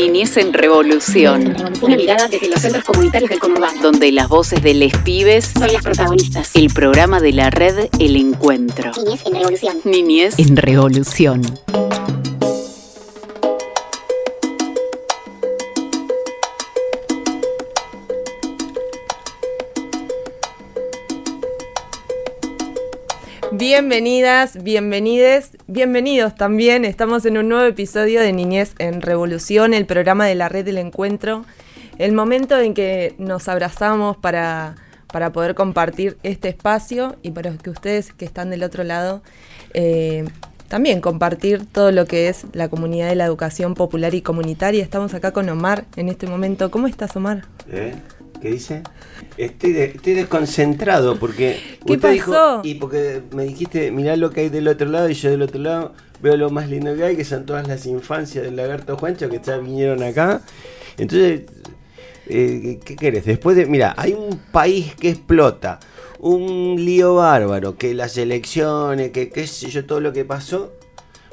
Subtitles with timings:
[0.00, 1.54] Niñez en Revolución.
[1.82, 3.82] Una mirada desde los centros comunitarios del conurbano.
[3.82, 6.52] Donde las voces de les pibes son las protagonistas.
[6.54, 8.92] El programa de la red El Encuentro.
[8.96, 9.76] Niñez en Revolución.
[9.84, 11.42] Niñez en Revolución.
[23.72, 26.84] Bienvenidas, bienvenides, bienvenidos también.
[26.84, 30.76] Estamos en un nuevo episodio de Niñez en Revolución, el programa de la red del
[30.76, 31.44] encuentro.
[31.96, 34.74] El momento en que nos abrazamos para,
[35.12, 39.22] para poder compartir este espacio y para que ustedes que están del otro lado
[39.72, 40.24] eh,
[40.66, 44.82] también compartir todo lo que es la comunidad de la educación popular y comunitaria.
[44.82, 46.72] Estamos acá con Omar en este momento.
[46.72, 47.44] ¿Cómo estás, Omar?
[47.70, 47.94] ¿Eh?
[48.40, 48.82] ¿Qué dice?
[49.36, 52.60] Estoy, estoy desconcentrado porque ¿Qué usted pasó?
[52.60, 55.42] dijo y porque me dijiste mirá lo que hay del otro lado y yo del
[55.42, 58.96] otro lado veo lo más lindo que hay que son todas las infancias del lagarto
[58.96, 60.42] Juancho que ya vinieron acá.
[60.98, 61.42] Entonces,
[62.26, 63.24] eh, ¿qué querés?
[63.24, 65.80] Después de, mira, hay un país que explota,
[66.18, 70.72] un lío bárbaro, que las elecciones, que qué sé yo, todo lo que pasó,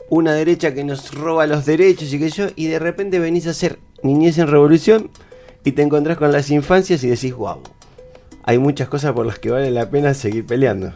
[0.09, 3.45] una derecha que nos roba los derechos y qué sé yo, y de repente venís
[3.47, 5.11] a hacer niñez en revolución
[5.67, 7.61] y te encontrás con las infancias y decís, wow,
[8.43, 10.93] hay muchas cosas por las que vale la pena seguir peleando.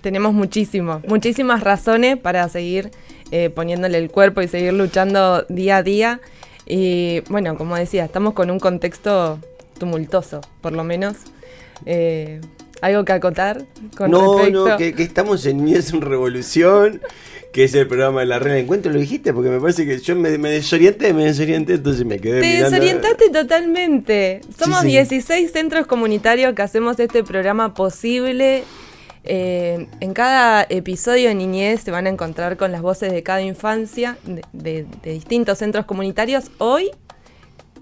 [0.00, 2.90] Tenemos muchísimo, muchísimas razones para seguir
[3.30, 6.20] eh, poniéndole el cuerpo y seguir luchando día a día.
[6.66, 9.38] Y bueno, como decía, estamos con un contexto
[9.78, 11.18] tumultuoso, por lo menos.
[11.86, 12.40] Eh,
[12.80, 13.64] ¿Algo que acotar
[13.96, 14.68] con no, respecto?
[14.68, 17.00] no, que, que estamos en Niñez en Revolución,
[17.52, 19.98] que es el programa de la red de encuentro, lo dijiste, porque me parece que
[19.98, 22.70] yo me, me desorienté, me desorienté, entonces me quedé Te mirando.
[22.70, 24.40] desorientaste totalmente.
[24.58, 24.88] Somos sí.
[24.88, 28.64] 16 centros comunitarios que hacemos este programa posible.
[29.24, 33.42] Eh, en cada episodio de Niñez se van a encontrar con las voces de cada
[33.42, 36.50] infancia de, de- de distintos centros comunitarios.
[36.58, 36.90] Hoy,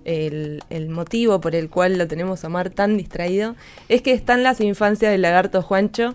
[0.06, 3.56] el, motivo por el cual lo tenemos a Omar tan distraído
[3.88, 6.14] es que están las infancias del lagarto Juancho.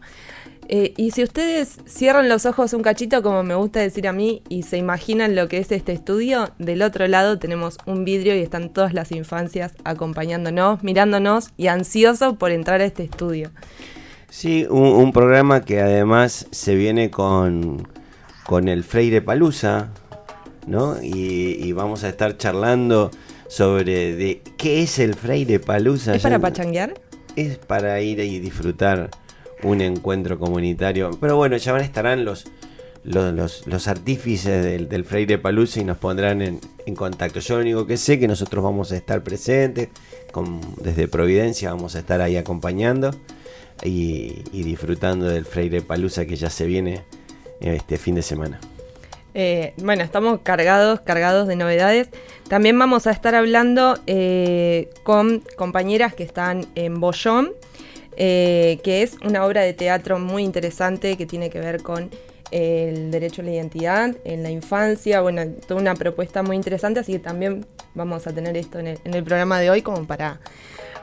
[0.69, 4.41] Eh, y si ustedes cierran los ojos un cachito, como me gusta decir a mí,
[4.47, 8.39] y se imaginan lo que es este estudio, del otro lado tenemos un vidrio y
[8.39, 13.51] están todas las infancias acompañándonos, mirándonos y ansiosos por entrar a este estudio.
[14.29, 17.85] Sí, un, programa que además se viene con,
[18.45, 19.89] con el Freire Palusa,
[20.67, 20.95] ¿no?
[21.03, 23.11] Y vamos a estar charlando
[23.51, 26.15] sobre de qué es el Freire Palusa.
[26.15, 26.93] ¿Es para pachanguear?
[27.35, 29.09] Es para ir y disfrutar
[29.63, 31.11] un encuentro comunitario.
[31.19, 32.45] Pero bueno, ya van estarán los,
[33.03, 37.41] los, los, los artífices del, del Freire Palusa y nos pondrán en, en contacto.
[37.41, 39.89] Yo lo único que sé que nosotros vamos a estar presentes,
[40.31, 43.11] con, desde Providencia vamos a estar ahí acompañando
[43.83, 47.03] y, y disfrutando del Freire Palusa que ya se viene
[47.59, 48.61] este fin de semana.
[49.33, 52.09] Eh, bueno, estamos cargados, cargados de novedades.
[52.49, 57.51] También vamos a estar hablando eh, con compañeras que están en Bollón,
[58.17, 62.09] eh, que es una obra de teatro muy interesante que tiene que ver con
[62.51, 65.21] el derecho a la identidad en la infancia.
[65.21, 68.99] Bueno, toda una propuesta muy interesante, así que también vamos a tener esto en el,
[69.05, 70.41] en el programa de hoy como para,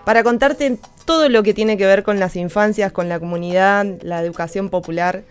[0.05, 4.21] para contarte todo lo que tiene que ver con las infancias, con la comunidad, la
[4.21, 5.25] educación popular.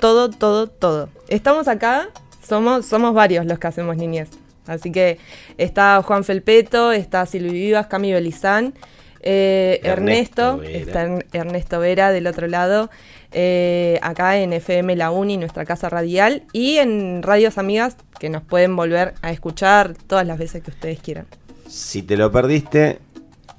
[0.00, 1.08] Todo, todo, todo.
[1.28, 2.08] Estamos acá,
[2.46, 4.28] somos, somos varios los que hacemos niñez.
[4.66, 5.18] Así que
[5.58, 8.74] está Juan Felpeto, está Silvi Vivas, Cami Belizán,
[9.22, 10.70] eh, Ernesto Vera.
[10.78, 12.90] está Er- Ernesto Vera del otro lado,
[13.32, 18.42] eh, acá en FM La Uni, nuestra casa radial, y en Radios Amigas, que nos
[18.42, 21.26] pueden volver a escuchar todas las veces que ustedes quieran.
[21.68, 22.98] Si te lo perdiste,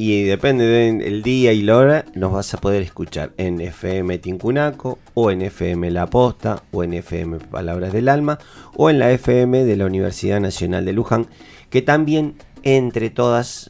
[0.04, 4.98] y depende del día y la hora, nos vas a poder escuchar en FM Tincunaco,
[5.14, 8.40] o en FM La Posta, o en FM Palabras del Alma,
[8.76, 11.28] o en la FM de la Universidad Nacional de Luján,
[11.70, 13.70] que también entre todas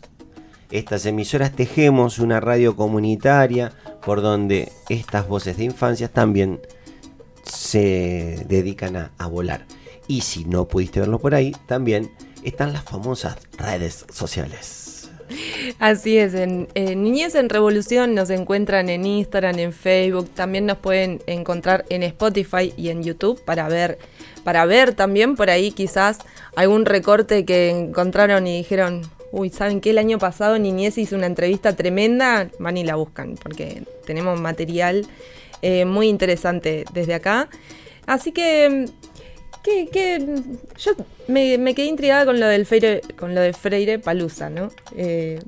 [0.71, 3.73] estas emisoras tejemos una radio comunitaria
[4.05, 6.61] por donde estas voces de infancias también
[7.43, 9.65] se dedican a, a volar.
[10.07, 12.09] Y si no pudiste verlo por ahí, también
[12.41, 14.80] están las famosas redes sociales.
[15.79, 20.77] Así es, en, en Niñez en Revolución nos encuentran en Instagram, en Facebook, también nos
[20.77, 23.97] pueden encontrar en Spotify y en YouTube para ver,
[24.43, 26.19] para ver también por ahí quizás
[26.55, 29.01] algún recorte que encontraron y dijeron,
[29.31, 29.91] uy, ¿saben qué?
[29.91, 35.07] El año pasado Niñez hizo una entrevista tremenda, van y la buscan, porque tenemos material
[35.61, 37.49] eh, muy interesante desde acá.
[38.05, 38.85] Así que
[39.63, 40.25] que, que
[40.77, 40.91] yo
[41.27, 44.69] me, me quedé intrigada con lo del Freire, con lo de Freire Palusa, ¿no?
[44.95, 45.39] Eh,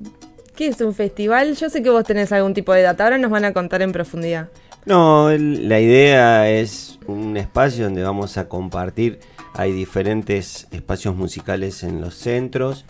[0.56, 1.56] ¿Qué es un festival?
[1.56, 3.92] Yo sé que vos tenés algún tipo de data, ahora nos van a contar en
[3.92, 4.50] profundidad.
[4.86, 9.20] No, el- la idea es un espacio donde vamos a compartir
[9.56, 12.86] hay diferentes espacios musicales en los centros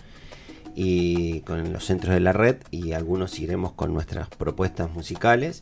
[0.76, 5.62] y con los centros de la red y algunos iremos con nuestras propuestas musicales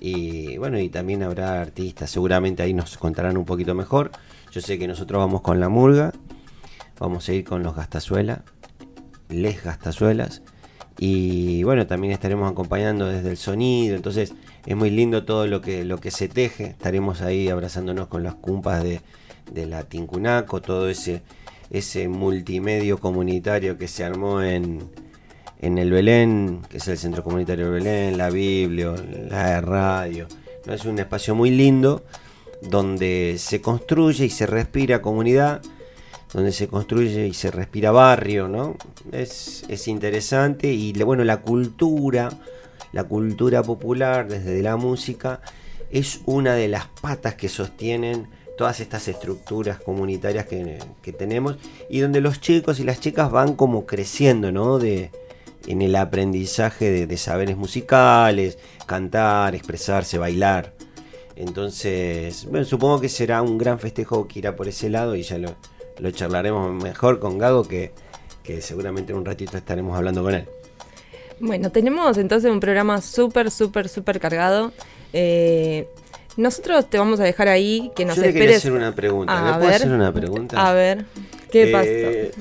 [0.00, 4.10] y bueno y también habrá artistas seguramente ahí nos contarán un poquito mejor
[4.50, 6.12] yo sé que nosotros vamos con la murga
[6.98, 8.42] vamos a ir con los gastazuela
[9.28, 10.42] les gastazuelas
[10.98, 14.34] y bueno también estaremos acompañando desde el sonido entonces
[14.66, 18.34] es muy lindo todo lo que lo que se teje estaremos ahí abrazándonos con las
[18.34, 19.00] cumpas de,
[19.52, 21.22] de la Tincunaco todo ese
[21.70, 24.88] ese multimedio comunitario que se armó en,
[25.60, 28.94] en el Belén, que es el Centro Comunitario del Belén, la Biblia,
[29.28, 30.26] la radio.
[30.66, 32.04] Es un espacio muy lindo
[32.62, 35.62] donde se construye y se respira comunidad,
[36.32, 38.76] donde se construye y se respira barrio, ¿no?
[39.12, 42.30] Es, es interesante y bueno, la cultura,
[42.92, 45.40] la cultura popular desde la música
[45.90, 48.28] es una de las patas que sostienen
[48.58, 51.56] todas estas estructuras comunitarias que, tenemos
[51.88, 54.78] y donde los chicos y las chicas van como creciendo, ¿no?
[54.78, 55.10] De,
[55.66, 60.77] en el aprendizaje de, de saberes musicales, cantar, expresarse, bailar.
[61.38, 65.38] Entonces, bueno, supongo que será un gran festejo que irá por ese lado y ya
[65.38, 65.54] lo,
[65.98, 67.92] lo charlaremos mejor con Gago que,
[68.42, 70.48] que seguramente en un ratito estaremos hablando con él.
[71.38, 74.72] Bueno, tenemos entonces un programa súper, súper, súper cargado.
[75.12, 75.88] Eh,
[76.36, 78.44] nosotros te vamos a dejar ahí que nos Yo le esperes.
[78.46, 79.52] quería hacer una pregunta.
[79.52, 80.68] ¿Le puedo hacer una pregunta?
[80.68, 81.04] A ver,
[81.52, 82.32] ¿qué Eh,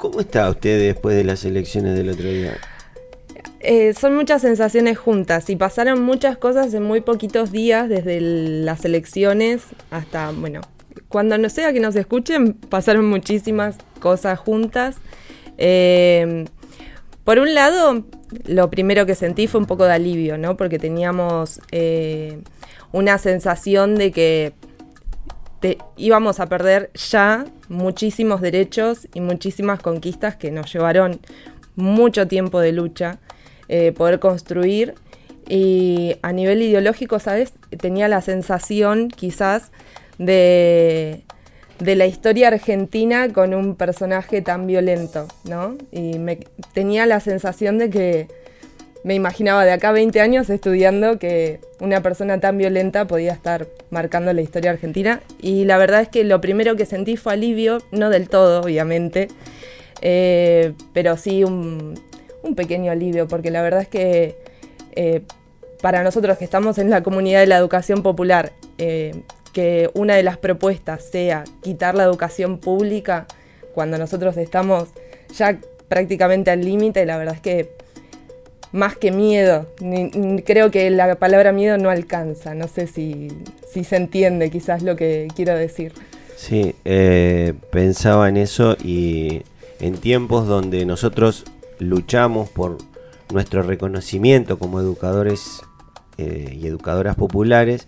[0.00, 2.56] ¿Cómo está usted después de las elecciones del otro día?
[3.60, 8.84] Eh, son muchas sensaciones juntas y pasaron muchas cosas en muy poquitos días, desde las
[8.84, 10.60] elecciones hasta, bueno,
[11.08, 14.96] cuando no sea que nos escuchen, pasaron muchísimas cosas juntas.
[15.56, 16.44] Eh,
[17.24, 18.04] por un lado,
[18.46, 20.56] lo primero que sentí fue un poco de alivio, ¿no?
[20.56, 22.38] Porque teníamos eh,
[22.92, 24.52] una sensación de que
[25.60, 31.18] te- íbamos a perder ya muchísimos derechos y muchísimas conquistas que nos llevaron
[31.74, 33.18] mucho tiempo de lucha
[33.68, 34.94] eh, poder construir.
[35.48, 37.52] Y a nivel ideológico, ¿sabes?
[37.80, 39.70] Tenía la sensación quizás
[40.18, 41.22] de,
[41.80, 45.76] de la historia argentina con un personaje tan violento, ¿no?
[45.90, 46.40] Y me,
[46.74, 48.28] tenía la sensación de que
[49.04, 53.66] me imaginaba de acá a 20 años estudiando que una persona tan violenta podía estar
[53.90, 55.20] marcando la historia argentina.
[55.40, 59.28] Y la verdad es que lo primero que sentí fue alivio, no del todo, obviamente,
[60.02, 61.94] eh, pero sí un,
[62.48, 64.36] un pequeño alivio, porque la verdad es que
[64.92, 65.22] eh,
[65.80, 69.22] para nosotros que estamos en la comunidad de la educación popular, eh,
[69.52, 73.26] que una de las propuestas sea quitar la educación pública
[73.74, 74.88] cuando nosotros estamos
[75.36, 75.58] ya
[75.88, 77.70] prácticamente al límite, la verdad es que
[78.72, 79.66] más que miedo,
[80.44, 83.28] creo que la palabra miedo no alcanza, no sé si,
[83.72, 85.92] si se entiende quizás lo que quiero decir.
[86.36, 89.42] Sí, eh, pensaba en eso y
[89.80, 91.44] en tiempos donde nosotros
[91.78, 92.78] luchamos por
[93.32, 95.60] nuestro reconocimiento como educadores
[96.16, 97.86] eh, y educadoras populares,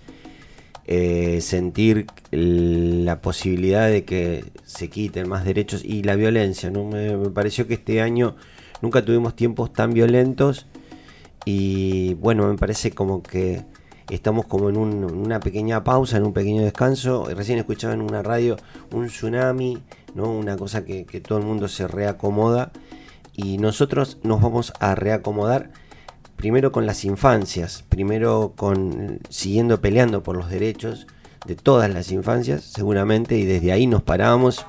[0.87, 6.71] eh, sentir la posibilidad de que se quiten más derechos y la violencia.
[6.71, 6.85] ¿no?
[6.85, 8.37] Me, pareció que este año
[8.83, 10.67] nunca tuvimos tiempos tan violentos
[11.45, 13.63] y bueno, me parece como que
[14.11, 17.27] estamos como en un- una pequeña pausa, en un pequeño descanso.
[17.35, 18.57] Recién escuchaba en una radio
[18.93, 19.79] un tsunami,
[20.15, 20.31] ¿no?
[20.31, 22.73] una cosa que todo el mundo se reacomoda
[23.43, 25.71] y nosotros nos vamos a reacomodar
[26.37, 31.07] primero con las infancias, primero con siguiendo peleando por los derechos
[31.47, 34.67] de todas las infancias, seguramente, y desde ahí nos paramos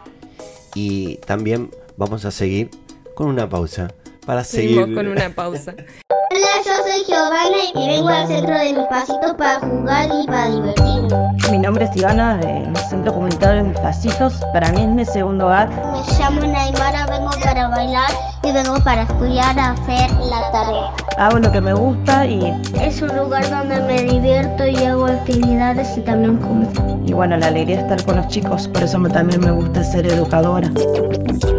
[0.73, 2.69] y también vamos a seguir
[3.15, 3.93] con una pausa
[4.25, 5.75] para Seguimos seguir con una pausa.
[6.63, 11.09] Yo soy Giovanna y vengo al centro de mis pasitos para jugar y para divertirme.
[11.51, 14.33] Mi nombre es Ivana, del Centro Comunitario de Mis Pasitos.
[14.53, 15.69] Para mí es mi segundo hogar.
[15.69, 18.09] Me llamo Naimara, vengo para bailar
[18.43, 20.91] y vengo para estudiar a hacer la tarea.
[21.17, 25.97] Hago lo que me gusta y, Es un lugar donde me divierto y hago actividades
[25.97, 26.67] y también como.
[27.05, 28.67] y bueno, la alegría de estar con los chicos.
[28.67, 30.69] Por eso me- también me gusta ser educadora.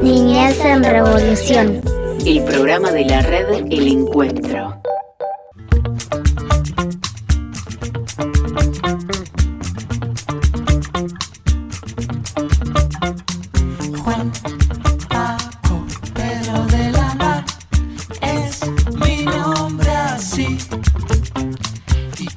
[0.03, 1.81] Niñez en revolución.
[2.25, 4.77] El programa de la red El Encuentro.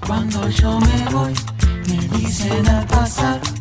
[0.07, 1.33] Cuando yo me voy,
[1.87, 3.54] me dicen al pasar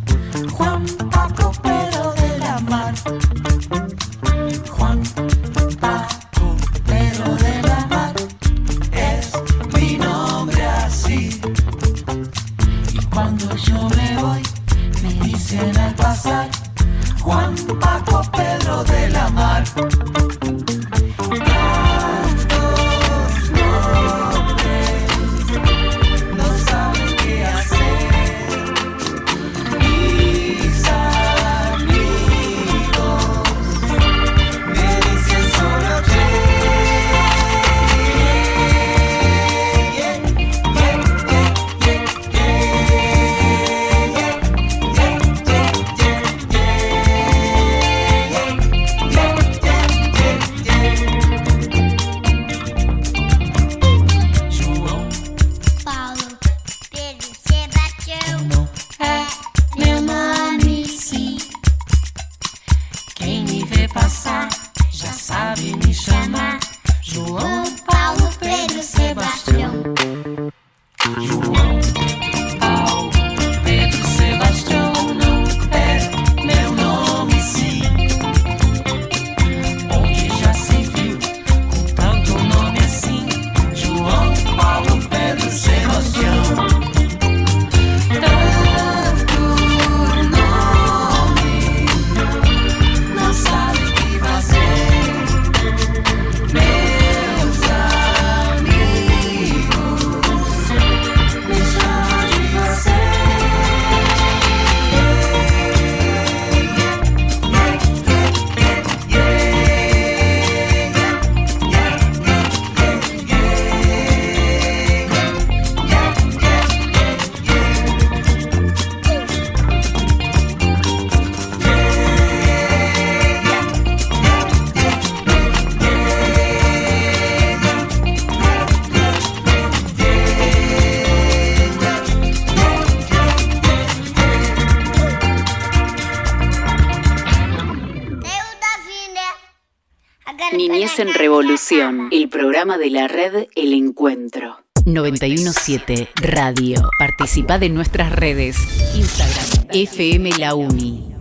[142.75, 144.57] programa de la red El Encuentro.
[144.85, 146.89] 917 Radio.
[146.99, 148.57] Participa de nuestras redes.
[148.95, 149.69] Instagram.
[149.71, 151.13] FM La Uni.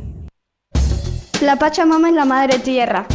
[1.42, 3.06] La Pachamama es la madre tierra.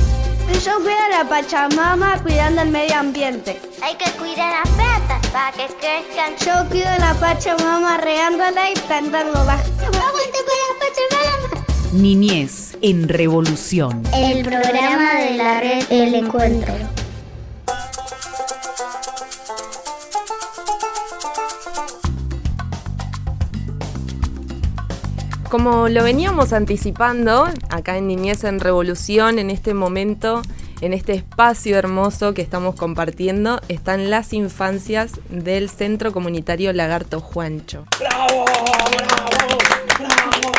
[0.64, 3.60] Yo cuido a la Pachamama cuidando el medio ambiente.
[3.82, 6.34] Hay que cuidar las plantas para que crezcan.
[6.44, 9.54] Yo cuido a la Pachamama regándola y plantándola.
[9.54, 11.66] ¡Aguante por la Pachamama!
[11.92, 14.02] Niñez en Revolución.
[14.14, 16.74] El programa de la red El Encuentro.
[25.50, 30.42] Como lo veníamos anticipando acá en Niñez en Revolución, en este momento,
[30.82, 37.86] en este espacio hermoso que estamos compartiendo, están las infancias del Centro Comunitario Lagarto Juancho.
[37.98, 38.44] ¡Bravo!
[38.98, 39.58] ¡Bravo!
[39.98, 40.52] ¡Bravo!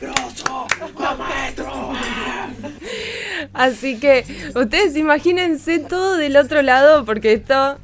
[0.00, 0.66] ¡Grosso!
[1.18, 1.92] ¡Maestro!
[3.52, 4.24] Así que
[4.54, 7.78] ustedes imagínense todo del otro lado porque esto...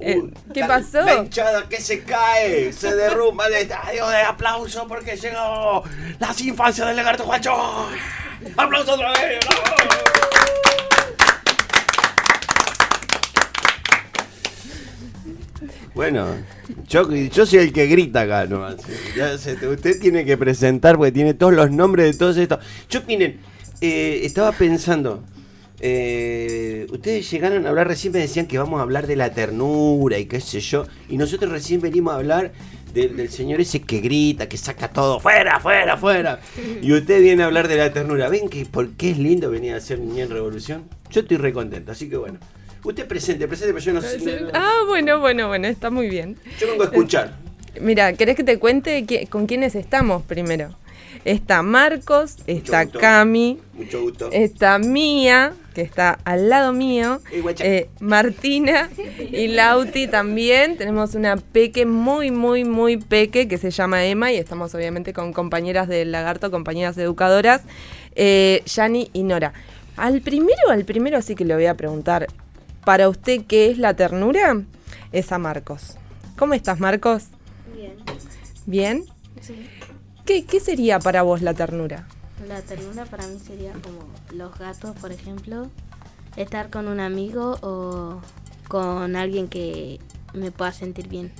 [0.00, 0.22] eh,
[0.54, 1.00] ¿Qué La- pasó?
[1.02, 5.82] La hinchada que se cae, se derrumba el estadio de aplauso porque llegó
[6.18, 7.52] las infancias del lagarto Juancho.
[8.56, 9.38] ¡Aplauso otra vez!
[9.46, 9.88] ¡Bravo!
[15.94, 16.26] Bueno,
[16.86, 18.76] yo, yo soy el que grita acá nomás.
[19.16, 22.60] Ya se- usted tiene que presentar porque tiene todos los nombres de todos estos.
[22.88, 23.40] Yo, miren,
[23.80, 25.24] eh, estaba pensando.
[25.80, 30.18] Eh, ustedes llegaron a hablar, recién me decían que vamos a hablar de la ternura
[30.18, 30.86] y qué sé yo.
[31.08, 32.52] Y nosotros recién venimos a hablar
[32.92, 36.40] del, del señor ese que grita, que saca todo fuera, fuera, fuera.
[36.82, 38.28] Y usted viene a hablar de la ternura.
[38.28, 40.84] ¿Ven que por qué es lindo venir a hacer Niña en Revolución?
[41.10, 42.38] Yo estoy re contento, así que bueno.
[42.84, 44.18] Usted presente, presente, pero yo no sé.
[44.18, 46.36] no- no- Ah, bueno, bueno, bueno, está muy bien.
[46.60, 47.36] yo vengo a escuchar.
[47.80, 50.74] Mira, ¿querés que te cuente con quiénes estamos primero?
[51.24, 52.86] Está Marcos, está.
[52.86, 54.28] Cami, Mucho gusto.
[54.32, 58.88] está Mía, que está al lado mío, Eh, eh, Martina
[59.30, 60.76] y Lauti también.
[60.76, 65.32] Tenemos una peque muy, muy, muy peque que se llama Emma y estamos obviamente con
[65.32, 67.62] compañeras del lagarto, compañeras educadoras,
[68.14, 69.52] eh, Yani y Nora.
[69.96, 72.26] Al primero, al primero sí que le voy a preguntar,
[72.84, 74.62] para usted, ¿qué es la ternura?
[75.12, 75.96] Es a Marcos.
[76.38, 77.24] ¿Cómo estás, Marcos?
[77.74, 77.94] Bien,
[78.66, 79.04] ¿Bien?
[79.40, 79.54] sí.
[80.28, 82.06] ¿Qué, qué sería para vos la ternura?
[82.46, 85.70] La ternura para mí sería como los gatos, por ejemplo,
[86.36, 88.20] estar con un amigo o
[88.68, 89.98] con alguien que
[90.34, 91.32] me pueda sentir bien.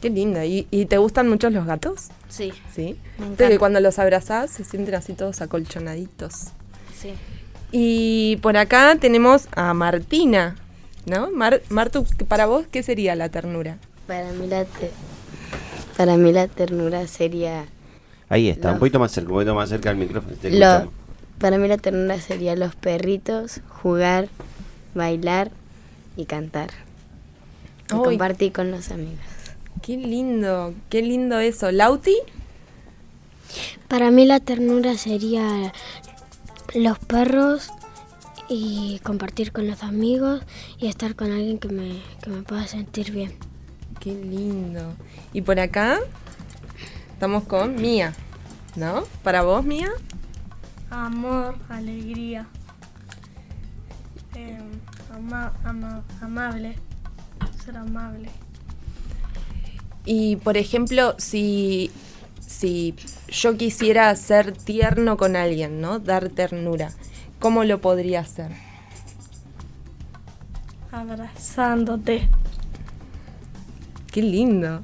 [0.00, 0.46] Qué linda.
[0.46, 2.08] ¿Y, y te gustan mucho los gatos?
[2.30, 2.96] Sí, Sí.
[3.36, 6.46] que cuando los abrazás se sienten así todos acolchonaditos.
[6.98, 7.12] Sí.
[7.72, 10.56] Y por acá tenemos a Martina,
[11.04, 11.30] ¿no?
[11.30, 13.76] Mar- Martu, para vos, ¿qué sería la ternura?
[14.06, 14.90] Para mí la te-
[16.00, 17.66] para mí la ternura sería
[18.30, 20.34] Ahí está, un poquito más cerca, un poquito más cerca del micrófono.
[20.34, 20.90] te Lo-
[21.38, 24.30] para mí la ternura sería los perritos, jugar,
[24.94, 25.50] bailar
[26.16, 26.70] y cantar.
[27.92, 29.18] Y compartir con los amigos.
[29.82, 31.70] Qué lindo, qué lindo eso.
[31.70, 32.16] ¿Lauti?
[33.86, 35.74] Para mí la ternura sería
[36.74, 37.68] los perros
[38.48, 40.40] y compartir con los amigos
[40.78, 43.49] y estar con alguien que me, que me pueda sentir bien.
[44.00, 44.94] Qué lindo.
[45.32, 45.98] Y por acá
[47.12, 48.14] estamos con Mía,
[48.76, 49.04] ¿no?
[49.22, 49.90] ¿Para vos, Mía?
[50.90, 52.46] Amor, alegría.
[54.34, 54.58] Eh,
[55.14, 56.76] ama- ama- amable.
[57.64, 58.30] Ser amable.
[60.06, 61.90] Y por ejemplo, si,
[62.40, 62.94] si
[63.28, 65.98] yo quisiera ser tierno con alguien, ¿no?
[65.98, 66.90] Dar ternura,
[67.38, 68.50] ¿cómo lo podría hacer?
[70.90, 72.28] Abrazándote.
[74.10, 74.80] Qué lindo.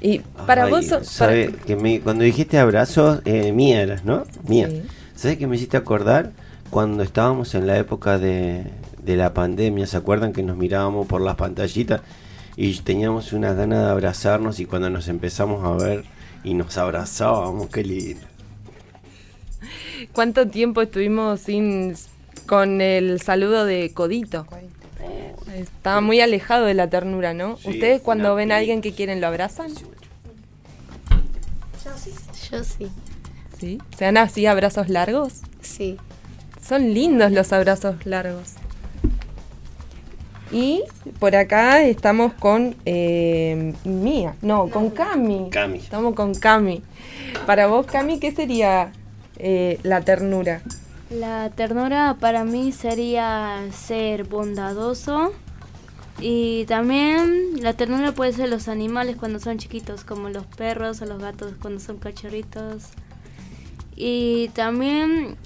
[0.00, 0.86] Y para Ay, vos...
[0.86, 4.24] so- sabe para- que me- cuando dijiste abrazos, eh, mía eras, ¿no?
[4.46, 4.68] Mía.
[4.70, 4.82] Sí.
[5.16, 6.32] ¿Sabes qué me hiciste acordar?
[6.70, 8.64] Cuando estábamos en la época de,
[9.02, 12.02] de la pandemia, ¿se acuerdan que nos mirábamos por las pantallitas
[12.56, 16.04] y teníamos una gana de abrazarnos y cuando nos empezamos a ver
[16.44, 18.26] y nos abrazábamos, qué lindo.
[20.12, 21.94] ¿Cuánto tiempo estuvimos sin
[22.46, 24.46] con el saludo de codito?
[25.58, 27.56] Estaba muy alejado de la ternura, ¿no?
[27.56, 29.72] Sí, ¿Ustedes cuando ven a alguien que quieren lo abrazan?
[32.50, 32.88] Yo sí.
[33.58, 33.78] ¿Sí?
[33.96, 35.42] ¿Se dan así abrazos largos?
[35.60, 35.96] Sí.
[36.62, 38.54] Son lindos los abrazos largos.
[40.50, 40.82] Y
[41.18, 45.50] por acá estamos con eh, Mía, no, con Cami.
[45.50, 45.78] Cami.
[45.78, 46.82] Estamos con Cami.
[47.46, 48.92] Para vos, Cami, ¿qué sería
[49.36, 50.62] eh, la ternura?
[51.10, 55.32] La ternura para mí sería ser bondadoso
[56.20, 61.06] y también la ternura puede ser los animales cuando son chiquitos, como los perros o
[61.06, 62.84] los gatos cuando son cachorritos.
[63.94, 65.36] Y también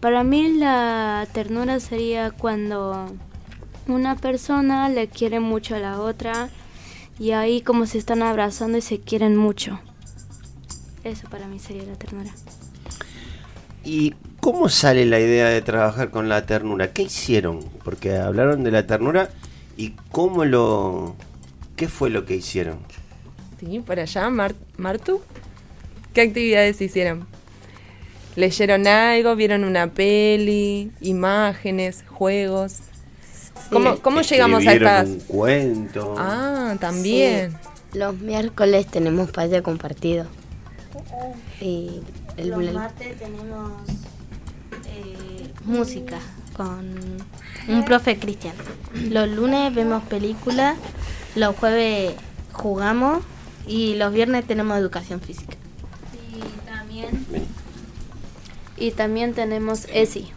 [0.00, 3.12] para mí la ternura sería cuando
[3.86, 6.48] una persona le quiere mucho a la otra
[7.18, 9.80] y ahí como se están abrazando y se quieren mucho.
[11.04, 12.30] Eso para mí sería la ternura.
[13.84, 16.92] ¿Y cómo sale la idea de trabajar con la ternura?
[16.92, 17.60] ¿Qué hicieron?
[17.84, 19.30] Porque hablaron de la ternura
[19.80, 21.14] y cómo lo...
[21.76, 22.80] ¿Qué fue lo que hicieron?
[23.58, 25.22] Sí, por allá, Mar- Martu.
[26.12, 27.26] ¿Qué actividades hicieron?
[28.36, 29.36] ¿Leyeron algo?
[29.36, 30.92] ¿Vieron una peli?
[31.00, 32.04] ¿Imágenes?
[32.08, 32.80] ¿Juegos?
[33.70, 35.08] ¿Cómo, cómo llegamos a estas...?
[35.08, 36.14] un cuento.
[36.18, 37.52] Ah, también.
[37.52, 37.98] Sí.
[37.98, 40.26] Los miércoles tenemos patio compartido.
[41.60, 42.02] Y
[42.36, 43.72] el, Los martes tenemos
[44.86, 46.18] eh, música.
[46.60, 46.94] Con
[47.68, 48.58] un profe cristiano.
[49.08, 50.76] Los lunes vemos películas,
[51.34, 52.12] los jueves
[52.52, 53.24] jugamos
[53.66, 55.56] y los viernes tenemos educación física.
[56.36, 57.26] Y también,
[58.76, 60.28] y también tenemos ESI.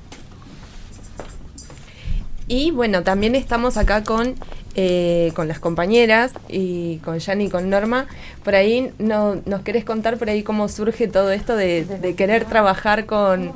[2.47, 4.35] Y bueno, también estamos acá con,
[4.75, 8.07] eh, con las compañeras y con Yani y con Norma.
[8.45, 12.45] Por ahí no, nos querés contar por ahí cómo surge todo esto de, de querer
[12.45, 13.51] trabajar con,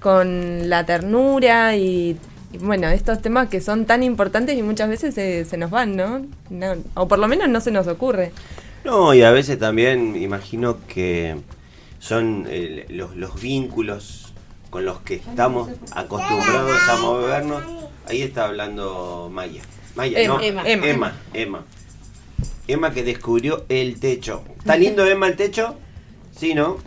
[0.00, 2.16] con la ternura y,
[2.52, 5.96] y bueno, estos temas que son tan importantes y muchas veces se, se nos van,
[5.96, 6.26] ¿no?
[6.50, 8.32] No, O por lo menos no se nos ocurre.
[8.84, 11.36] No, y a veces también imagino que
[11.98, 14.32] son eh, los, los vínculos
[14.70, 17.62] con los que estamos acostumbrados a movernos.
[18.06, 19.62] Ahí está hablando Maya.
[19.94, 20.62] Maya, Emma, no, Emma.
[20.66, 20.86] Emma.
[20.86, 21.12] Emma.
[21.34, 21.64] Emma.
[22.66, 22.92] Emma.
[22.92, 24.44] que descubrió el techo.
[24.58, 25.76] ¿Está lindo Emma el techo?
[26.36, 26.78] Sí, ¿no?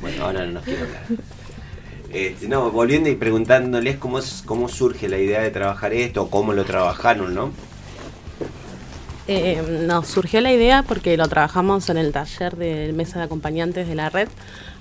[0.00, 1.06] Bueno, ahora no nos quiero hablar.
[2.10, 6.52] Este, no, volviendo y preguntándoles cómo, es- cómo surge la idea de trabajar esto, cómo
[6.54, 7.52] lo trabajaron, ¿no?
[9.26, 13.86] Eh, nos surgió la idea porque lo trabajamos en el taller de mesa de acompañantes
[13.86, 14.28] de la red,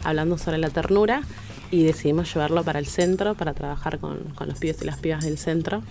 [0.04, 1.22] hablando sobre la ternura,
[1.70, 5.26] y decidimos llevarlo para el centro, para trabajar con, con los pibes y las pibas
[5.26, 5.84] del centro.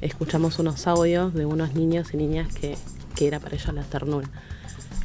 [0.00, 2.76] Escuchamos unos audios de unos niños y niñas que,
[3.16, 4.28] que era para ellos la ternura.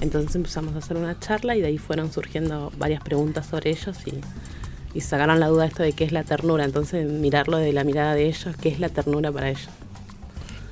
[0.02, 3.98] Entonces empezamos a hacer una charla y de ahí fueron surgiendo varias preguntas sobre ellos
[4.06, 4.16] y,
[4.98, 6.66] y sacaron la duda esto de qué es la ternura.
[6.66, 9.70] Entonces mirarlo de la mirada de ellos, qué es la ternura para ellos.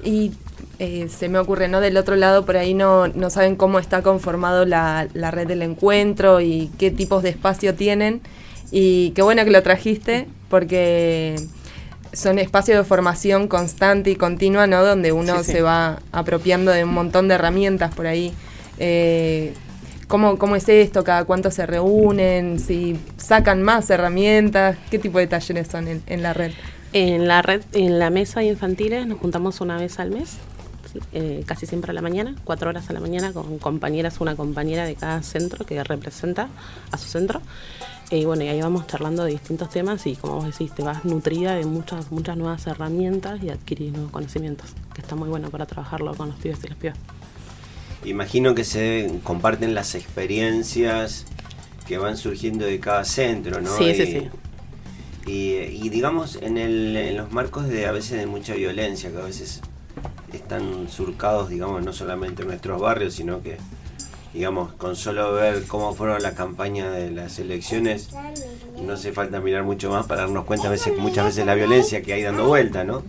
[0.04, 0.32] Y
[0.80, 1.82] eh, se me ocurre, ¿no?
[1.82, 5.62] Del otro lado, por ahí no, no saben cómo está conformado la, la red del
[5.62, 8.22] encuentro y qué tipos de espacio tienen.
[8.72, 11.36] Y qué bueno que lo trajiste, porque
[12.14, 14.84] son espacios de formación constante y continua, ¿no?
[14.84, 15.52] Donde uno Sí, sí.
[15.54, 18.34] se va apropiando de un montón de herramientas por ahí.
[18.80, 19.54] Eh,
[20.08, 21.04] ¿cómo, ¿Cómo es esto?
[21.04, 22.60] ¿Cada cuánto se reúnen?
[22.60, 24.78] ¿Si sacan más herramientas?
[24.90, 26.52] ¿Qué tipo de talleres son en, la red?
[26.94, 30.38] En la red, en la mesa de infantiles nos juntamos una vez al mes.
[31.12, 34.86] eh, casi siempre a la mañana, cuatro horas a la mañana, con compañeras, una compañera
[34.86, 36.50] de cada centro que representa
[36.92, 37.42] a su centro.
[38.12, 41.06] Y bueno, y ahí vamos charlando de distintos temas y como vos decís, te vas
[41.06, 45.68] nutrida de muchas, muchas nuevas herramientas y adquirís nuevos conocimientos, que está muy bueno para
[45.68, 46.98] trabajarlo con los pibes y las pibas.
[48.06, 51.26] Imagino que se comparten las experiencias
[51.88, 53.76] que van surgiendo de cada centro, ¿no?
[53.76, 54.30] Sí, y, sí, sí.
[55.26, 59.18] Y, y digamos, en, el, en los marcos de a veces de mucha violencia, que
[59.18, 59.62] a veces
[60.34, 63.58] están surcados, digamos, no solamente en nuestros barrios, sino que,
[64.34, 68.10] digamos, con solo ver cómo fueron la campaña de las elecciones,
[68.82, 72.02] no hace falta mirar mucho más para darnos cuenta a veces, muchas veces la violencia
[72.02, 73.04] que hay dando vuelta, ¿no?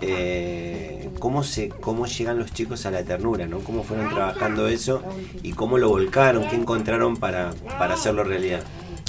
[0.00, 3.60] Eh, cómo se cómo llegan los chicos a la ternura, ¿no?
[3.60, 5.02] Cómo fueron trabajando eso
[5.42, 8.60] y cómo lo volcaron, qué encontraron para, para hacerlo realidad.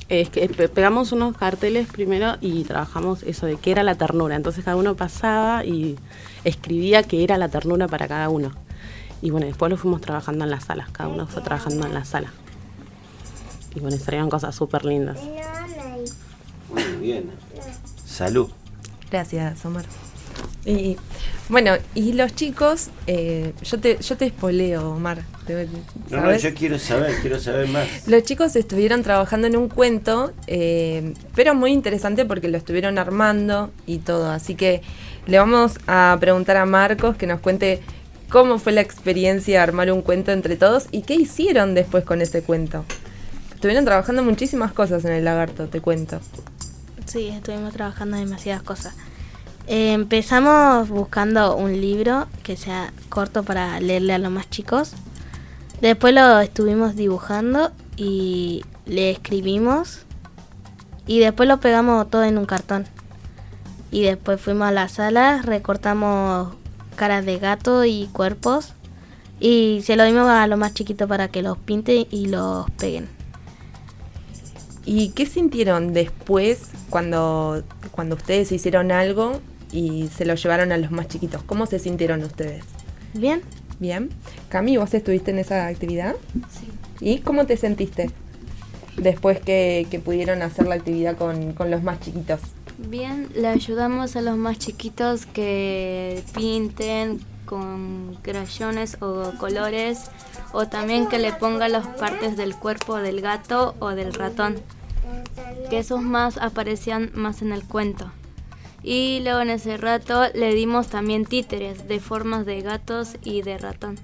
[0.08, 4.38] Es que pe- pegamos unos carteles primero y trabajamos eso de qué era la ternura.
[4.38, 5.98] Entonces cada uno pasaba y
[6.46, 8.54] escribía qué era la ternura para cada uno.
[9.22, 12.06] Y bueno, después lo fuimos trabajando en las salas, cada uno fue trabajando en la
[12.06, 12.32] sala.
[13.76, 15.20] Y bueno, salieron cosas súper lindas.
[16.72, 17.30] Muy bien.
[18.06, 18.50] Salud.
[19.12, 19.84] Gracias, Omar.
[20.66, 20.96] Y
[21.50, 25.24] bueno, y los chicos, eh, yo te yo te espoleo, Omar.
[25.46, 25.72] te- No,
[26.10, 26.42] no, ¿sabes?
[26.42, 28.08] yo quiero saber, quiero saber más.
[28.08, 33.72] Los chicos estuvieron trabajando en un cuento, eh, pero muy interesante porque lo estuvieron armando
[33.86, 34.32] y todo.
[34.32, 34.82] Así que
[35.28, 37.80] le vamos a preguntar a Marcos que nos cuente
[38.30, 42.22] cómo fue la experiencia de armar un cuento entre todos y qué hicieron después con
[42.22, 42.84] ese cuento.
[43.54, 46.20] Estuvieron trabajando muchísimas cosas en el lagarto, te cuento.
[47.06, 48.96] Sí, estuvimos trabajando demasiadas cosas.
[49.68, 54.94] Empezamos buscando un libro que sea corto para leerle a los más chicos.
[55.82, 60.06] Después lo estuvimos dibujando y le escribimos.
[61.08, 62.86] Y después lo pegamos todo en un cartón.
[63.90, 66.54] Y después fuimos a la sala, recortamos
[66.96, 68.74] caras de gato y cuerpos.
[69.40, 73.10] Y se lo dimos a los más chiquitos para que los pinten y los peguen.
[74.86, 79.42] ¿Y qué sintieron después cuando, cuando ustedes hicieron algo
[79.76, 81.44] y se lo llevaron a los más chiquitos?
[81.44, 82.64] ¿Cómo se sintieron ustedes?
[83.14, 83.42] Bien.
[83.80, 84.10] Bien.
[84.50, 86.16] Cami, ¿vos estuviste en esa actividad?
[86.50, 86.68] Sí.
[87.02, 88.10] ¿Y cómo te sentiste
[88.98, 92.40] después que, que pudieron hacer la actividad con, con los más chiquitos?
[92.78, 100.06] Bien, le ayudamos a los más chiquitos que pinten con crayones o colores
[100.52, 104.56] o también que le ponga las partes del cuerpo del gato o del ratón,
[105.70, 108.12] que esos más aparecían más en el cuento.
[108.88, 113.58] Y luego en ese rato le dimos también títeres de formas de gatos y de
[113.58, 113.98] ratón.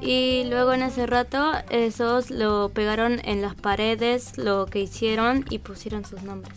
[0.00, 5.58] Y luego en ese rato esos lo pegaron en las paredes, lo que hicieron y
[5.58, 6.56] pusieron sus nombres.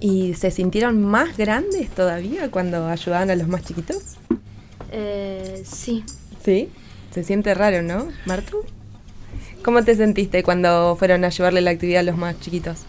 [0.00, 4.16] ¿Y se sintieron más grandes todavía cuando ayudaban a los más chiquitos?
[4.90, 6.02] Eh, sí.
[6.44, 6.70] Sí.
[7.12, 8.64] Se siente raro, ¿no, Martu?
[9.62, 12.84] ¿Cómo te sentiste cuando fueron a llevarle la actividad a los más chiquitos?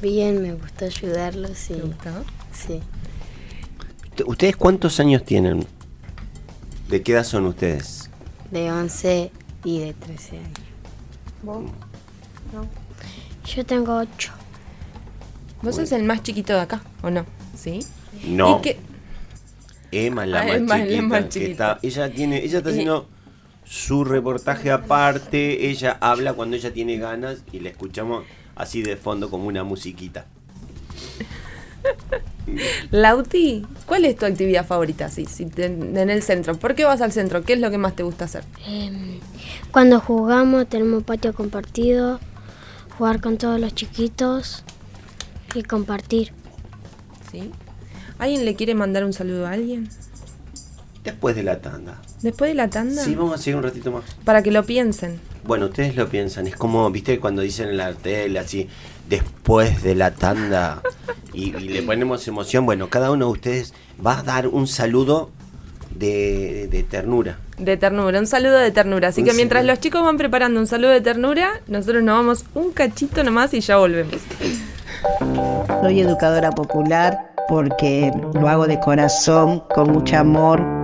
[0.00, 1.74] Bien, me gustó ayudarlos, sí.
[1.74, 2.10] ¿Te gustó?
[2.52, 2.80] Sí.
[4.26, 5.66] ¿Ustedes cuántos años tienen?
[6.88, 8.10] ¿De qué edad son ustedes?
[8.50, 9.30] De 11
[9.64, 10.50] y de 13 años.
[11.42, 11.64] ¿Vos?
[12.52, 12.66] No.
[13.44, 14.32] Yo tengo 8.
[15.62, 17.26] ¿Vos sos el más chiquito de acá, o no?
[17.56, 17.80] ¿Sí?
[18.26, 18.58] No.
[18.58, 18.78] ¿Y qué-
[19.90, 21.02] Emma es la Ah, más Emma la chiquita.
[21.02, 21.50] más chiquita.
[21.72, 23.08] está- ella tiene, ella está Y- haciendo
[23.64, 25.68] su reportaje aparte.
[25.70, 28.24] Ella habla cuando ella tiene ganas y la escuchamos
[28.58, 30.26] así de fondo como una musiquita.
[32.90, 35.08] Lauti, ¿cuál es tu actividad favorita?
[35.10, 36.56] Sí, sí, te- en el centro.
[36.56, 37.42] ¿Por qué vas al centro?
[37.44, 38.44] ¿Qué es lo que más te gusta hacer?
[38.66, 39.18] Em,
[39.70, 42.18] cuando jugamos tenemos patio compartido,
[42.96, 44.64] jugar con todos los chiquitos
[45.54, 46.32] y compartir.
[47.30, 47.50] ¿Sí?
[48.18, 49.88] ¿Alguien le quiere mandar un saludo a alguien?
[51.04, 52.00] Después de la tanda.
[52.22, 53.02] Después de la tanda.
[53.04, 54.04] Sí, vamos a seguir un ratito más.
[54.24, 55.20] Para que lo piensen.
[55.48, 58.68] Bueno, ustedes lo piensan, es como, viste, cuando dicen en la tele así,
[59.08, 60.82] después de la tanda,
[61.32, 63.72] y, y le ponemos emoción, bueno, cada uno de ustedes
[64.04, 65.30] va a dar un saludo
[65.96, 67.38] de, de ternura.
[67.56, 69.08] De ternura, un saludo de ternura.
[69.08, 69.72] Así Un que mientras saludo.
[69.72, 73.60] los chicos van preparando un saludo de ternura, nosotros nos vamos un cachito nomás y
[73.60, 74.20] ya volvemos.
[75.80, 80.77] Soy educadora popular porque lo hago de corazón, con mucho amor.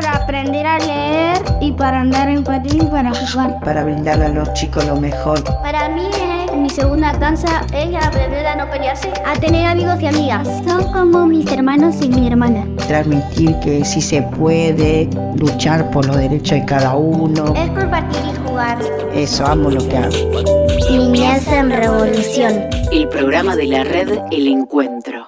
[0.00, 3.58] Para aprender a leer y para andar en patín y para jugar.
[3.60, 5.42] para brindarle a los chicos lo mejor.
[5.62, 10.06] Para mí es mi segunda danza es aprender a no pelearse, a tener amigos y
[10.08, 10.46] amigas.
[10.66, 12.66] Son como mis hermanos y mi hermana.
[12.86, 17.54] Transmitir que sí se puede, luchar por los derechos de cada uno.
[17.56, 18.78] Es compartir y jugar.
[19.14, 20.16] Eso, amo lo que hago.
[20.90, 22.68] Niñez en revolución.
[22.92, 25.25] El programa de la red El Encuentro.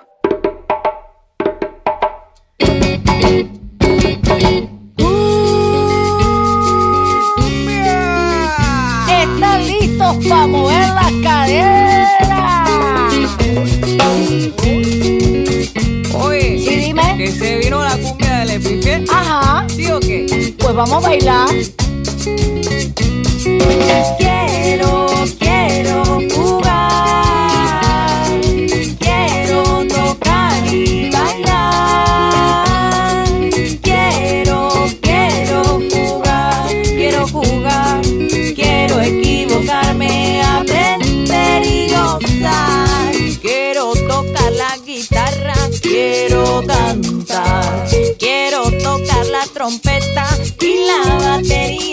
[20.88, 21.77] Vamos a bailar.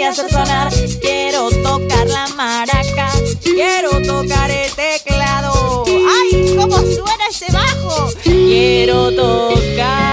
[0.07, 0.71] Hacer sonar.
[1.01, 3.09] Quiero tocar la maraca.
[3.41, 5.83] Quiero tocar el teclado.
[5.87, 8.11] ¡Ay, cómo suena ese bajo!
[8.23, 10.04] Quiero tocar.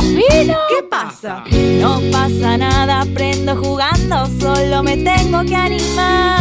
[0.00, 1.44] ¿Qué pasa?
[1.80, 6.40] No pasa nada, aprendo jugando, solo me tengo que animar.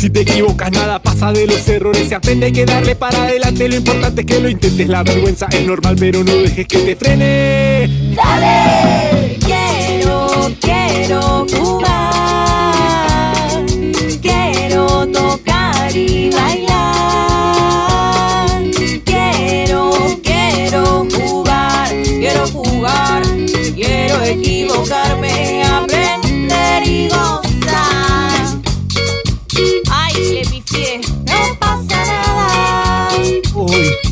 [0.00, 2.08] Si te equivocas, nada pasa de los errores.
[2.08, 3.68] Se aprende, hay que darle para adelante.
[3.68, 4.88] Lo importante es que lo intentes.
[4.88, 8.14] La vergüenza es normal, pero no dejes que te frene.
[8.16, 9.36] ¡Dale!
[9.44, 9.69] Quiero,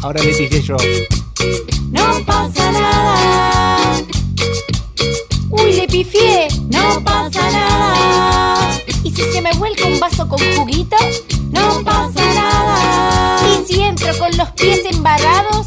[0.03, 0.77] ahora le dije yo.
[1.91, 3.79] No pasa nada.
[5.51, 6.49] Uy, le pifié.
[6.71, 8.81] No pasa nada.
[9.03, 10.97] ¿Y si se me vuelca un vaso con juguito?
[11.51, 13.39] No pasa nada.
[13.49, 15.67] ¿Y si entro con los pies embarrados?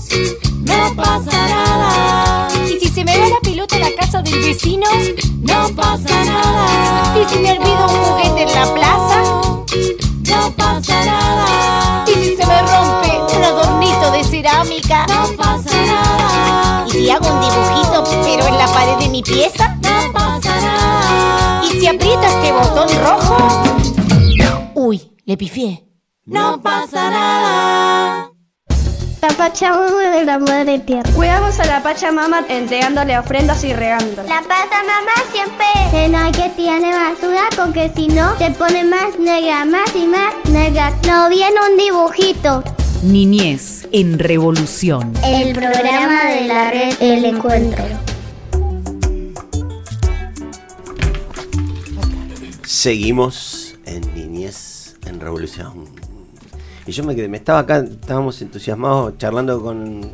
[0.62, 2.48] No pasa nada.
[2.68, 4.88] ¿Y si se me va la pelota a la casa del vecino?
[5.42, 7.18] No pasa nada.
[7.20, 9.24] ¿Y si me olvido un juguete en la plaza?
[10.30, 10.91] No pasa
[19.22, 19.78] mi pieza?
[19.82, 21.62] No pasa nada.
[21.64, 23.64] ¿Y si aprieto este botón rojo?
[24.74, 25.86] Uy, le pifié.
[26.26, 28.32] No pasa nada.
[29.22, 31.12] La Pachamama de la Madre Tierra.
[31.14, 34.24] Cuidamos a la Pachamama entregándole ofrendas y regándola.
[34.24, 39.20] La Pachamama siempre se no hay que tiene basura porque si no se pone más
[39.20, 40.92] negra, más y más negra.
[41.08, 42.64] No viene un dibujito.
[43.04, 45.14] Niñez en Revolución.
[45.24, 47.84] El programa de la red El Encuentro.
[52.72, 55.90] Seguimos en Niñez en Revolución.
[56.88, 60.14] Y yo me quedé, me estaba acá, estábamos entusiasmados charlando con,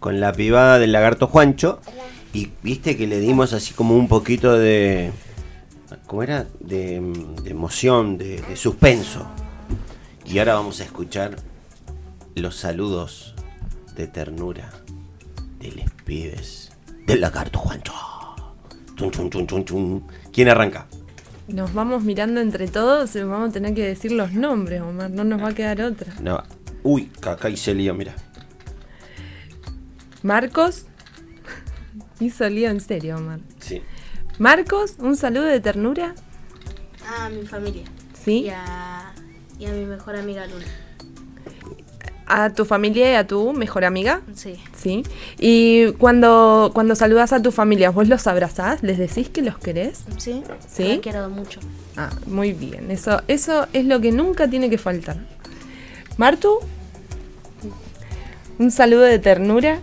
[0.00, 1.78] con la pibada del lagarto Juancho.
[2.32, 5.12] Y viste que le dimos así como un poquito de.
[6.08, 6.44] ¿Cómo era?
[6.58, 7.00] De,
[7.44, 9.24] de emoción, de, suspenso.
[10.26, 11.36] Y ahora vamos a escuchar
[12.34, 13.36] los saludos
[13.94, 14.72] de ternura
[15.60, 16.72] de les pibes
[17.06, 17.94] del lagarto Juancho.
[18.96, 20.04] Chun, chun, chun, chun, chun.
[20.32, 20.88] ¿Quién arranca?
[21.48, 25.10] Nos vamos mirando entre todos y vamos a tener que decir los nombres, Omar.
[25.10, 26.12] No nos va a quedar otra.
[26.20, 26.42] No.
[26.82, 28.14] Uy, acá hice lío, mira.
[30.22, 30.86] Marcos.
[32.20, 33.40] Hizo lío en serio, Omar.
[33.58, 33.82] Sí.
[34.38, 36.14] Marcos, un saludo de ternura.
[37.18, 37.84] A mi familia.
[38.24, 38.42] Sí.
[38.42, 39.12] Y a,
[39.58, 40.64] y a mi mejor amiga Luna.
[42.26, 44.22] A tu familia y a tu mejor amiga.
[44.34, 44.54] Sí.
[44.74, 45.02] Sí.
[45.38, 48.82] Y cuando, cuando saludas a tu familia, ¿vos los abrazás?
[48.82, 50.04] ¿Les decís que los querés?
[50.18, 50.42] Sí.
[50.66, 50.96] ¿Sí?
[50.96, 51.60] La quiero mucho.
[51.96, 52.90] Ah, muy bien.
[52.90, 55.16] Eso, eso es lo que nunca tiene que faltar.
[56.16, 56.58] Martu,
[58.58, 59.80] un saludo de ternura.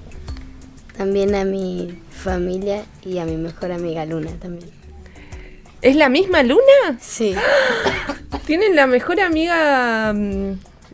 [0.97, 4.69] También a mi familia y a mi mejor amiga Luna también.
[5.81, 6.97] ¿Es la misma Luna?
[6.99, 7.35] Sí.
[8.45, 10.13] Tienen la mejor amiga.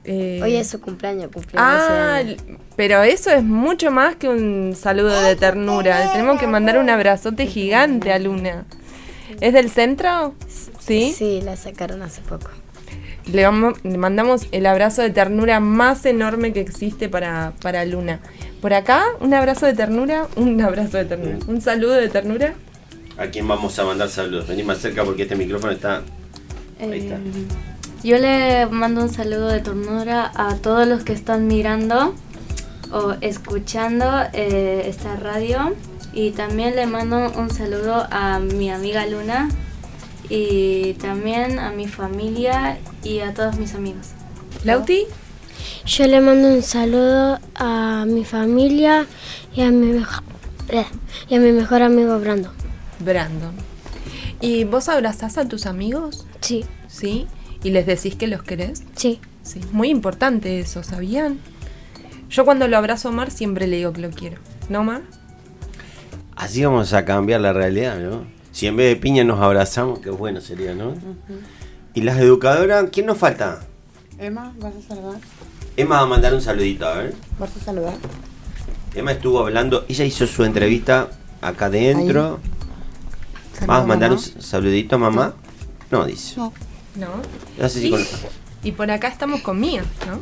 [0.06, 1.58] Eh, Hoy es su cumpleaños, cumpleaños.
[1.58, 2.22] Ah,
[2.76, 6.12] pero eso es mucho más que un saludo de ternura.
[6.14, 8.66] Tenemos que mandar un abrazote gigante a Luna.
[9.42, 10.34] ¿Es del centro?
[10.80, 11.14] ¿Sí?
[11.18, 12.50] Sí, la sacaron hace poco.
[13.32, 18.20] Le, vamos- le mandamos el abrazo de ternura más enorme que existe para, para Luna.
[18.62, 21.38] Por acá, un abrazo de ternura, un abrazo de ternura.
[21.48, 22.54] Un saludo de ternura.
[23.18, 24.48] ¿A quién vamos a mandar saludos?
[24.48, 26.04] Vení más cerca porque este micrófono está
[26.80, 27.18] Eh,
[28.06, 32.14] yo le mando un saludo de ternura a todos los que están mirando
[32.92, 35.76] o escuchando eh, esta radio
[36.14, 39.50] y también le mando un saludo a mi amiga Luna
[40.30, 44.10] y también a mi familia y a todos mis amigos.
[44.64, 45.06] ¿Lauti?
[45.88, 49.08] Yo le mando un saludo a mi familia
[49.56, 50.24] y a mi mejor,
[51.28, 52.52] y a mi mejor amigo Brando.
[53.00, 53.56] Brandon.
[54.42, 56.28] ¿Y vos abrazás a tus amigos?
[56.42, 56.66] Sí.
[56.88, 57.26] ¿Sí?
[57.66, 58.84] ¿Y les decís que los querés?
[58.96, 59.20] Sí.
[59.42, 59.60] Sí.
[59.72, 61.40] Muy importante eso, ¿sabían?
[62.30, 64.38] Yo cuando lo abrazo a Mar siempre le digo que lo quiero.
[64.70, 65.02] ¿No, Mar?
[66.36, 68.24] Así vamos a cambiar la realidad, ¿no?
[68.52, 70.94] Si en vez de piña nos abrazamos, qué bueno sería, ¿no?
[71.96, 73.66] Y las educadoras, ¿quién nos falta?
[74.20, 75.20] Emma, ¿vas a saludar?
[75.76, 77.16] Emma va a mandar un saludito, a ver.
[77.40, 77.96] ¿Vas a saludar?
[78.94, 81.10] Emma estuvo hablando, ella hizo su entrevista
[81.42, 82.40] acá adentro.
[83.66, 85.34] ¿Vas a mandar un saludito, mamá?
[85.90, 86.36] No, dice.
[86.38, 86.54] No.
[86.96, 87.08] ¿No?
[87.60, 88.06] No sé si Y- con-
[88.64, 90.16] Y por acá estamos con Mía, ¿no?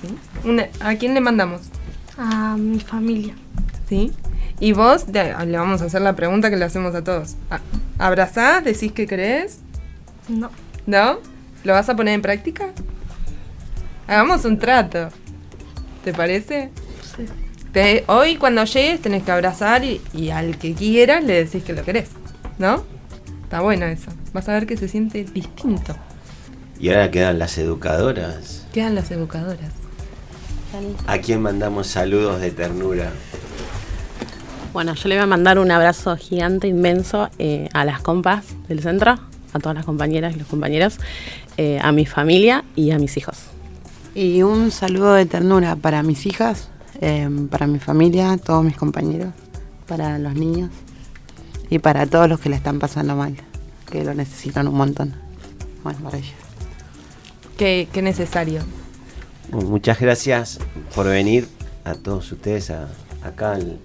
[0.00, 0.48] ¿Sí?
[0.48, 1.62] Una- ¿A quién le mandamos?
[2.16, 3.34] A mi familia.
[3.88, 4.12] ¿Sí?
[4.60, 7.34] Y vos de- le vamos a hacer la pregunta que le hacemos a todos.
[7.50, 7.60] A-
[7.98, 8.64] ¿Abrazás?
[8.64, 9.58] ¿Decís que crees?
[10.28, 10.50] No.
[10.86, 11.18] ¿No?
[11.64, 12.68] ¿Lo vas a poner en práctica?
[14.06, 15.08] Hagamos un trato.
[16.04, 16.70] ¿Te parece?
[17.16, 17.24] Sí.
[17.72, 21.72] Te- hoy cuando llegues tenés que abrazar y, y al que quieras le decís que
[21.74, 22.08] lo querés.
[22.58, 22.84] ¿No?
[23.42, 24.10] Está bueno eso.
[24.36, 25.96] Vas a ver que se siente distinto.
[26.78, 28.66] Y ahora quedan las educadoras.
[28.70, 29.72] Quedan las educadoras.
[31.06, 33.12] ¿A quién mandamos saludos de ternura?
[34.74, 38.82] Bueno, yo le voy a mandar un abrazo gigante, inmenso eh, a las compas del
[38.82, 39.12] centro,
[39.54, 40.98] a todas las compañeras y los compañeros,
[41.56, 43.38] eh, a mi familia y a mis hijos.
[44.14, 46.68] Y un saludo de ternura para mis hijas,
[47.00, 49.32] eh, para mi familia, todos mis compañeros,
[49.86, 50.70] para los niños
[51.70, 53.34] y para todos los que le están pasando mal,
[53.98, 55.14] que lo necesitan un montón.
[55.82, 56.32] Bueno, para ellos.
[57.56, 58.60] Qué, qué necesario.
[59.50, 60.58] Bueno, muchas gracias
[60.94, 61.48] por venir
[61.84, 62.88] a todos ustedes a-
[63.22, 63.78] acá al-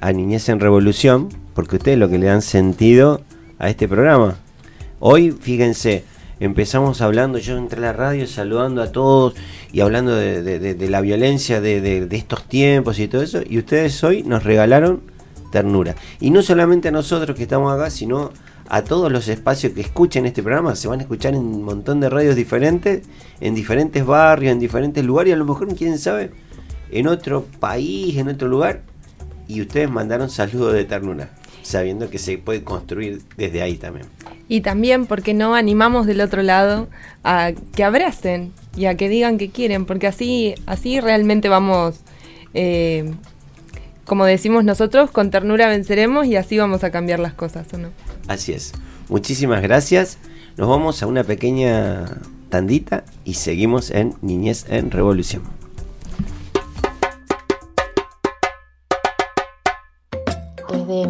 [0.00, 3.22] a Niñez en Revolución, porque ustedes lo que le dan sentido
[3.58, 4.36] a este programa.
[5.00, 6.04] Hoy, fíjense,
[6.40, 9.34] empezamos hablando, yo entré a la radio saludando a todos
[9.72, 13.22] y hablando de, de- de- de la violencia de, de- de estos tiempos y todo
[13.22, 15.00] eso, y ustedes hoy nos regalaron
[15.52, 15.94] ternura.
[16.20, 18.32] Y no solamente a nosotros que estamos acá, sino
[18.68, 20.74] a todos los espacios que escuchen este programa.
[20.76, 23.02] Se van a escuchar en un montón de radios diferentes,
[23.40, 26.30] en diferentes barrios, en diferentes lugares, y a lo mejor, quién sabe,
[26.90, 28.82] en otro país, en otro lugar.
[29.48, 31.30] Y ustedes mandaron saludos de ternura,
[31.62, 34.06] sabiendo que se puede construir desde ahí también.
[34.48, 36.88] Y también porque no animamos del otro lado
[37.24, 42.00] a que abracen y a que digan que quieren, porque así, así realmente vamos,
[42.54, 43.12] eh,
[44.06, 47.90] como decimos nosotros, con ternura venceremos y así vamos a cambiar las cosas, ¿o no?
[48.28, 48.72] Así es.
[49.08, 50.18] Muchísimas gracias.
[50.56, 52.06] Nos vamos a una pequeña
[52.48, 55.55] tandita y seguimos en Niñez en Revolución.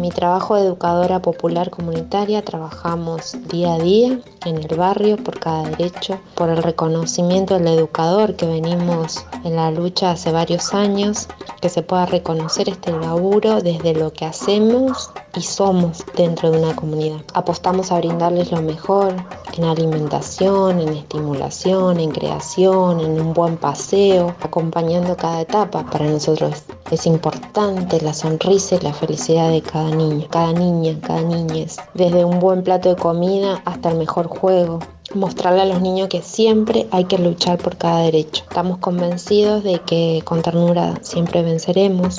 [0.07, 5.63] Mi trabajo de educadora popular comunitaria trabajamos día a día en el barrio por cada
[5.63, 11.27] derecho, por el reconocimiento del educador que venimos en la lucha hace varios años,
[11.59, 16.75] que se pueda reconocer este laburo desde lo que hacemos y somos dentro de una
[16.75, 17.19] comunidad.
[17.33, 19.13] Apostamos a brindarles lo mejor
[19.57, 25.83] en alimentación, en estimulación, en creación, en un buen paseo, acompañando cada etapa.
[25.91, 29.91] Para nosotros es importante la sonrisa y la felicidad de cada
[30.29, 31.77] cada niña, cada niñez.
[31.93, 34.79] Desde un buen plato de comida hasta el mejor juego.
[35.13, 38.43] Mostrarle a los niños que siempre hay que luchar por cada derecho.
[38.43, 42.17] Estamos convencidos de que con ternura siempre venceremos.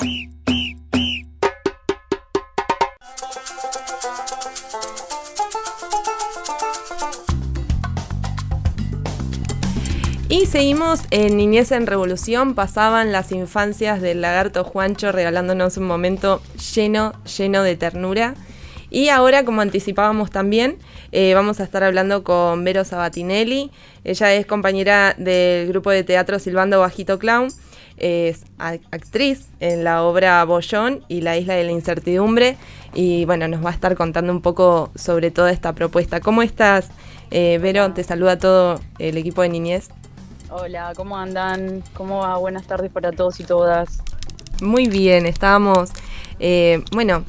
[10.31, 16.39] Y seguimos en Niñez en Revolución, pasaban las infancias del lagarto Juancho regalándonos un momento
[16.75, 18.35] lleno, lleno de ternura.
[18.91, 20.77] Y ahora, como anticipábamos también,
[21.11, 23.71] eh, vamos a estar hablando con Vero Sabatinelli.
[24.03, 27.47] Ella es compañera del grupo de teatro Silbando Bajito Clown.
[27.97, 32.55] Es actriz en la obra Bollón y La Isla de la Incertidumbre.
[32.93, 36.19] Y bueno, nos va a estar contando un poco sobre toda esta propuesta.
[36.19, 36.89] ¿Cómo estás,
[37.31, 37.91] eh, Vero?
[37.93, 39.89] Te saluda todo el equipo de Niñez.
[40.51, 41.83] Hola, ¿cómo andan?
[41.93, 42.37] ¿Cómo va?
[42.37, 44.01] Buenas tardes para todos y todas.
[44.61, 45.91] Muy bien, estábamos,
[46.39, 47.23] eh, bueno,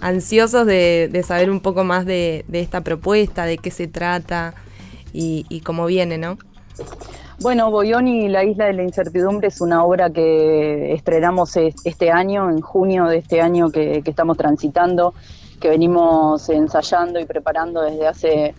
[0.00, 4.54] ansiosos de, de saber un poco más de, de esta propuesta, de qué se trata
[5.12, 6.38] y, y cómo viene, ¿no?
[7.40, 12.10] Bueno, Boyón y la Isla de la Incertidumbre es una obra que estrenamos es- este
[12.10, 15.14] año, en junio de este año que, que estamos transitando,
[15.60, 18.54] que venimos ensayando y preparando desde hace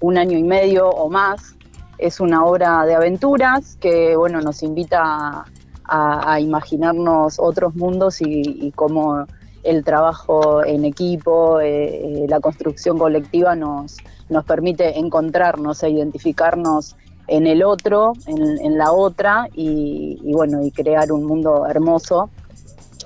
[0.00, 1.56] un año y medio o más.
[2.02, 5.44] Es una obra de aventuras que bueno, nos invita
[5.84, 9.26] a, imaginarnos otros mundos y, cómo
[9.62, 13.98] el trabajo en equipo, eh, eh, la construcción colectiva nos,
[14.28, 16.96] nos permite encontrarnos e identificarnos
[17.28, 22.30] en el otro, en, la otra, y, y, bueno, y crear un mundo hermoso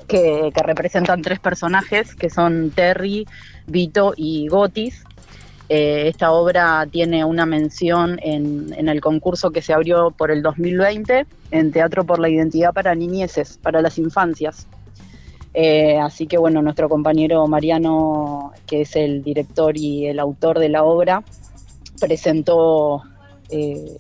[0.09, 3.27] que, que, representan tres personajes que son Terry,
[3.67, 5.06] Vito y Gotis.
[5.69, 11.27] Eh, esta obra tiene una mención en, el concurso que se abrió por el 2020
[11.51, 14.69] en Teatro por la Identidad para Niñeces, para las infancias.
[15.55, 20.69] Eh, así que bueno, nuestro compañero Mariano, que es el director y el autor de
[20.69, 21.25] la obra,
[21.99, 23.03] presentó
[23.51, 23.97] eh,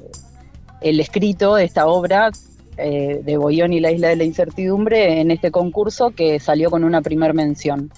[0.82, 2.30] el escrito de esta obra
[2.76, 7.00] de Boyón y la Isla de la Incertidumbre en este concurso que salió con una
[7.00, 7.90] primer mención.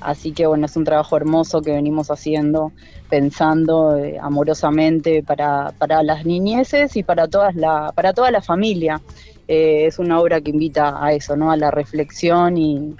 [0.00, 2.72] Así que bueno, es un trabajo hermoso que venimos haciendo,
[3.08, 9.00] pensando eh, amorosamente para, para, las niñeces y para, todas la, para toda la familia.
[9.48, 11.50] Eh, es una obra que invita a eso, ¿no?
[11.50, 12.96] a la reflexión y,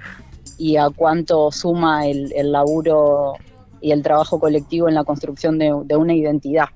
[0.77, 3.33] a cuánto suma el, el, laburo
[3.79, 6.69] y el trabajo colectivo en la construcción de, de una identidad.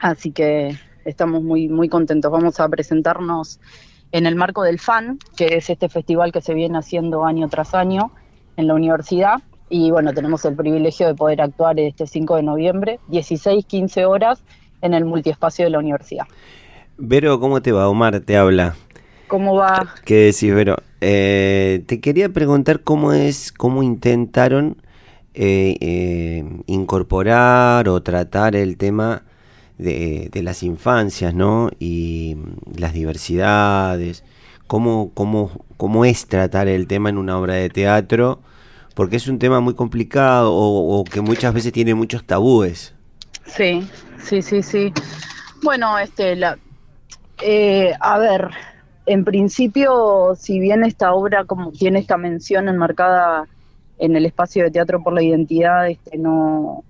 [0.00, 2.32] Así que estamos muy, muy contentos.
[2.32, 3.60] Vamos a presentarnos
[4.10, 7.74] en el marco del FAN, que es este festival que se viene haciendo año tras
[7.74, 8.10] año
[8.56, 9.42] en la universidad.
[9.68, 14.42] Y bueno, tenemos el privilegio de poder actuar este 5 de noviembre, 16, 15 horas,
[14.82, 16.26] en el multiespacio de la universidad.
[16.98, 17.88] Vero, ¿cómo te va?
[17.88, 18.76] Omar te habla.
[19.26, 19.94] ¿Cómo va?
[20.04, 20.76] ¿Qué decís, Vero?
[21.00, 24.82] Eh, te quería preguntar cómo es, cómo intentaron
[25.34, 29.24] eh, eh, incorporar o tratar el tema
[29.78, 31.70] de, de, las infancias, ¿no?
[31.78, 32.36] Y
[32.78, 34.24] las diversidades.
[34.66, 38.40] ¿Cómo, cómo, ¿Cómo es tratar el tema en una obra de teatro?
[38.94, 42.94] Porque es un tema muy complicado o, que muchas veces tiene muchos tabúes.
[43.44, 43.86] Sí,
[44.22, 44.92] sí, sí, sí.
[45.62, 46.58] Bueno, este, la,
[47.42, 48.50] eh, a ver,
[49.04, 53.46] en principio, si bien esta obra como tiene esta mención enmarcada
[53.98, 56.82] en el espacio de teatro por la identidad, este, no,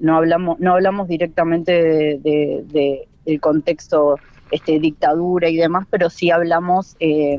[0.00, 4.16] no hablamos, no hablamos directamente de, de, del contexto
[4.52, 7.38] este, dictadura y demás, pero sí hablamos, eh,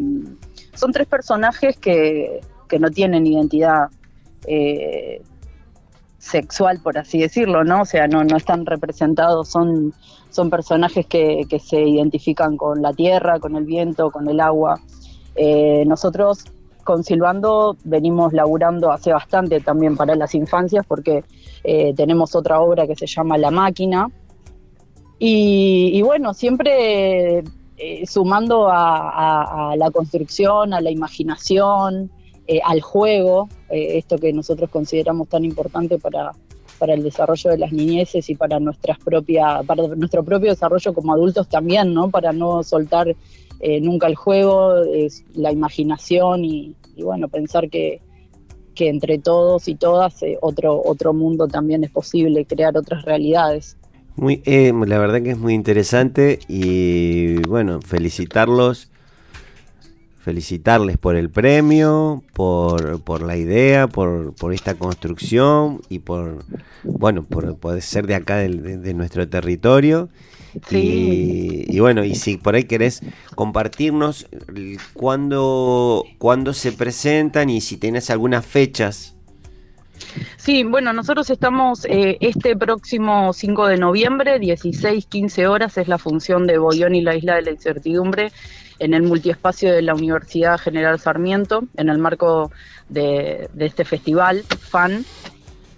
[0.73, 3.89] son tres personajes que, que no tienen identidad
[4.47, 5.21] eh,
[6.17, 7.81] sexual, por así decirlo, ¿no?
[7.81, 9.93] O sea, no, no están representados, son,
[10.31, 14.79] son personajes que, que se identifican con la tierra, con el viento, con el agua.
[15.35, 16.45] Eh, nosotros
[16.83, 21.23] con Silbando venimos laburando hace bastante también para las infancias porque
[21.95, 24.09] tenemos otra obra que se llama La Máquina.
[25.25, 27.45] Y, bueno, siempre
[27.77, 32.11] eh, sumando a, la construcción, a la imaginación,
[32.45, 36.33] eh, al juego, eh, esto que nosotros consideramos tan importante para,
[36.77, 41.13] para el desarrollo de las niñeces y para nuestras propias, para nuestro propio desarrollo como
[41.13, 42.09] adultos también, ¿no?
[42.09, 43.15] Para no soltar
[43.61, 44.73] eh, nunca el juego,
[45.35, 48.01] la imaginación y, y, bueno, pensar que,
[48.73, 53.77] que entre todos y todas eh, otro, otro mundo también es posible, crear otras realidades.
[54.15, 58.89] Muy, eh, la verdad que es muy interesante y bueno, felicitarlos,
[60.19, 66.45] felicitarles por el premio, por, por la idea, por, por, esta construcción y por,
[66.83, 70.09] bueno, por poder ser de acá de, de, de nuestro territorio.
[70.69, 71.65] Sí.
[71.67, 73.01] Y, y, bueno, y si por ahí querés
[73.35, 74.27] compartirnos
[74.93, 79.12] cuándo, cuándo se presentan y si tenés algunas fechas.
[80.37, 85.97] Sí, bueno, nosotros estamos eh, este próximo 5 de noviembre, 16, 15 horas, es la
[85.97, 88.31] función de Boyón y la Isla de la Incertidumbre
[88.79, 92.51] en el multiespacio de la Universidad General Sarmiento, en el marco
[92.89, 95.05] de, de este festival, FAN,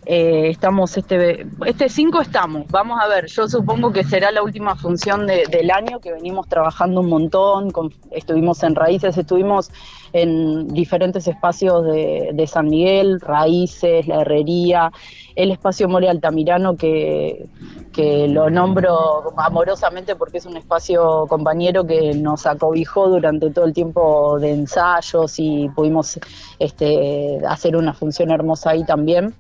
[0.06, 4.76] eh, estamos este este 5 estamos, vamos a ver, yo supongo que será la última
[4.76, 9.72] función de, del año que venimos trabajando un montón, con, estuvimos en Raíces, estuvimos
[10.14, 14.92] en diferentes espacios de, San Miguel, Raíces, la Herrería,
[15.36, 17.48] el espacio More Altamirano que,
[17.92, 23.74] que lo nombro amorosamente porque es un espacio compañero que nos acobijó durante todo el
[23.74, 26.20] tiempo de ensayos y pudimos
[26.60, 29.34] este, hacer una función hermosa ahí también.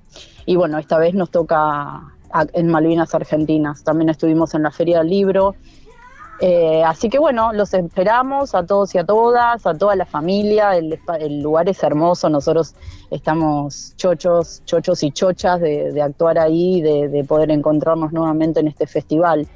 [0.45, 2.01] Y bueno, esta vez nos toca
[2.53, 3.83] en Malvinas Argentinas.
[3.83, 5.55] También estuvimos en la Feria del Libro.
[6.41, 10.75] Eh, así que bueno, los esperamos a todos y a todas, a toda la familia.
[10.75, 10.99] El,
[11.41, 12.29] lugar es hermoso.
[12.29, 12.75] Nosotros
[13.09, 18.85] estamos chochos, chochos y chochas de, actuar ahí, de, de, poder encontrarnos nuevamente en este
[18.85, 19.47] festival.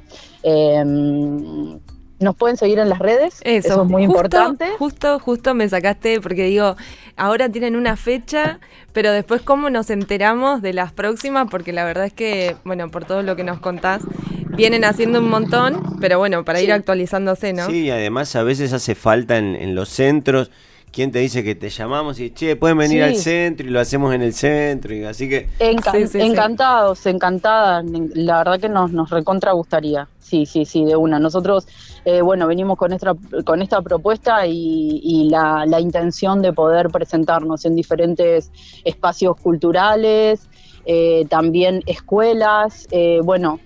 [0.42, 1.78] Eh,
[2.20, 4.66] nos pueden seguir en las redes, eso, eso es muy justo, importante.
[4.78, 6.76] Justo, justo me sacaste porque digo,
[7.16, 8.60] ahora tienen una fecha,
[8.92, 13.06] pero después cómo nos enteramos de las próximas, porque la verdad es que, bueno, por
[13.06, 14.02] todo lo que nos contás,
[14.50, 17.66] vienen haciendo un montón, pero bueno, para ir actualizándose, ¿no?
[17.66, 20.50] Sí, y además a veces hace falta en, en los centros.
[20.92, 23.08] ¿Quién te dice que te llamamos y che, pueden venir Sí.
[23.10, 24.92] al centro y lo hacemos en el centro?
[24.92, 25.48] Y así que.
[25.60, 26.26] Encan- Sí, sí, sí.
[26.26, 27.82] encantados, encantada.
[28.14, 30.08] La verdad que nos, nos recontra gustaría.
[30.18, 31.18] Sí, sí, sí, de una.
[31.20, 31.66] Nosotros,
[32.04, 33.14] eh, bueno, venimos con esta,
[33.44, 38.50] con esta propuesta y, y la, la intención de poder presentarnos en diferentes
[38.84, 40.40] espacios culturales,
[40.86, 43.60] eh, también escuelas, eh, bueno,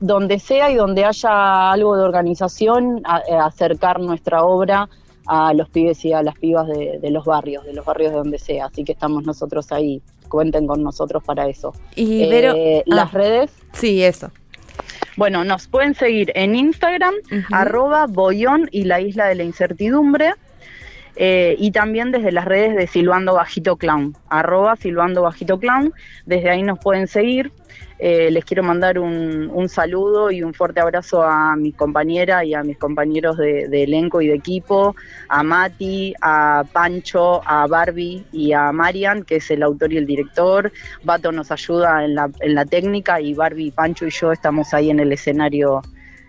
[0.00, 4.88] donde sea y donde haya algo de organización, a- eh, acercar nuestra obra
[5.26, 8.18] a los pibes y a las pibas de, de los barrios, de los barrios de
[8.18, 8.66] donde sea.
[8.66, 11.72] Así que estamos nosotros ahí, cuenten con nosotros para eso.
[11.96, 12.54] Y Eh, Vero-
[12.86, 13.18] las ah.
[13.18, 13.50] redes.
[13.72, 14.30] Sí, eso.
[15.16, 17.14] Bueno, nos pueden seguir en Instagram,
[17.52, 20.32] arroba Boyón y la Isla de la Incertidumbre.
[21.16, 25.92] Eh, y también desde las redes de Silbando Bajito Clown, arroba Silbando Bajito Clown.
[26.26, 27.52] Desde ahí nos pueden seguir.
[27.98, 32.52] Eh, les quiero mandar un, un saludo y un fuerte abrazo a mi compañera y
[32.52, 34.96] a mis compañeros de, elenco y de equipo,
[35.28, 40.06] a Mati, a Pancho, a Barbie y a Marian, que es el autor y el
[40.06, 40.72] director.
[41.04, 44.90] Bato nos ayuda en la, en la técnica y Barbie, Pancho y yo estamos ahí
[44.90, 45.80] en el escenario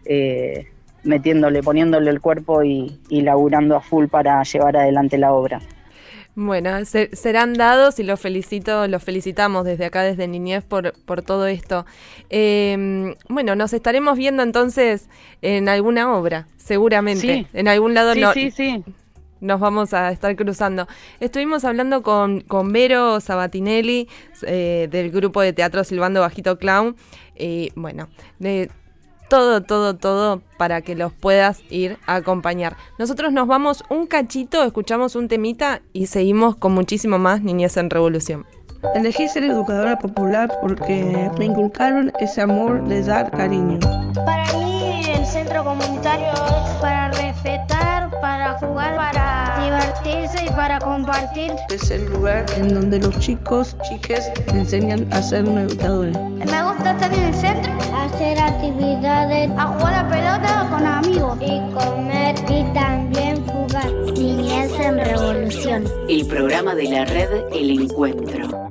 [0.05, 0.67] eh,
[1.03, 5.61] metiéndole, poniéndole el cuerpo y, y laburando a full para llevar adelante la obra.
[6.35, 11.21] Bueno, se- serán dados y los felicito, los felicitamos desde acá, desde Niñez, por, por
[11.21, 11.85] todo esto.
[12.31, 15.09] Eh, bueno, nos estaremos viendo entonces
[15.43, 17.21] en alguna obra, seguramente.
[17.21, 17.47] Sí.
[17.53, 18.83] En algún lado Sí, no- sí, sí.
[19.41, 20.87] nos vamos a estar cruzando.
[21.19, 24.07] Estuvimos hablando con, con Vero Sabatinelli
[24.47, 26.95] eh, del grupo de teatro Silbando Bajito Clown.
[27.37, 28.71] Y bueno, de
[29.34, 32.77] todo, todo, todo para que los puedas ir a acompañar.
[32.99, 37.89] Nosotros nos vamos un cachito, escuchamos un temita y seguimos con muchísimo más Niñez en
[37.89, 38.45] Revolución.
[38.93, 43.79] Elegí ser educadora popular porque me inculcaron ese amor de dar cariño.
[44.23, 49.32] Para mí el centro comunitario es para respetar, para jugar, para
[49.64, 51.53] divertirse y para compartir.
[51.70, 56.07] Es el lugar en donde los chicos, chiques, enseñan a ser un educador.
[56.07, 61.59] Me gusta estar en el centro, hacer actividades, a jugar a pelota con amigos y
[61.74, 63.91] comer y también jugar.
[64.18, 65.86] Niñez en revolución.
[66.07, 68.62] El programa de la red El Encuentro.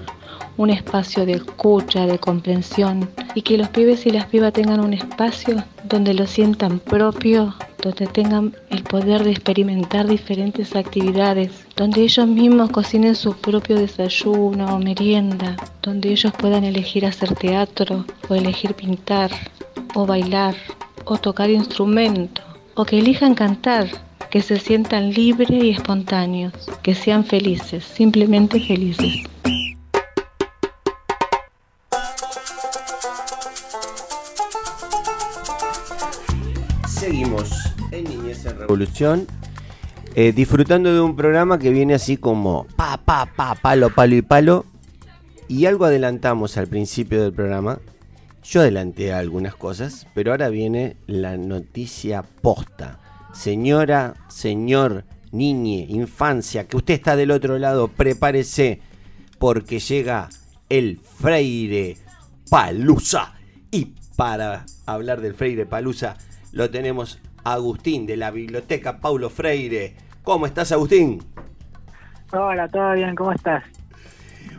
[0.57, 4.93] un espacio de escucha, de comprensión y que los pibes y las pibas tengan un
[4.93, 12.27] espacio donde lo sientan propio, donde tengan el poder de experimentar diferentes actividades, donde ellos
[12.27, 18.73] mismos cocinen su propio desayuno o merienda, donde ellos puedan elegir hacer teatro o elegir
[18.73, 19.31] pintar
[19.93, 20.55] o bailar
[21.05, 22.41] o tocar instrumento
[22.75, 23.87] o que elijan cantar,
[24.29, 29.23] que se sientan libres y espontáneos, que sean felices, simplemente felices.
[38.65, 39.27] Revolución,
[40.15, 44.23] eh, disfrutando de un programa que viene así como pa, pa, pa, palo, palo y
[44.23, 44.65] palo.
[45.47, 47.79] Y algo adelantamos al principio del programa.
[48.43, 52.99] Yo adelanté algunas cosas, pero ahora viene la noticia posta.
[53.33, 58.81] Señora, señor, niñe, infancia, que usted está del otro lado, prepárese
[59.37, 60.29] porque llega
[60.69, 61.97] el Freire
[62.49, 63.35] Palusa.
[63.69, 66.17] Y para hablar del Freire Palusa,
[66.51, 69.95] lo tenemos Agustín de la Biblioteca Paulo Freire.
[70.23, 71.23] ¿Cómo estás, Agustín?
[72.33, 73.15] Hola, ¿todo bien?
[73.15, 73.63] ¿Cómo estás?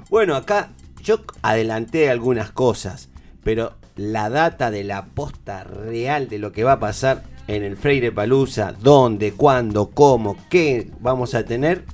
[0.08, 0.70] Bueno, acá
[1.02, 3.10] yo adelanté algunas cosas,
[3.42, 7.76] pero la data de la posta real de lo que va a pasar en el
[7.76, 11.84] Freire Palusa, dónde, cuándo, cómo, qué vamos a tener,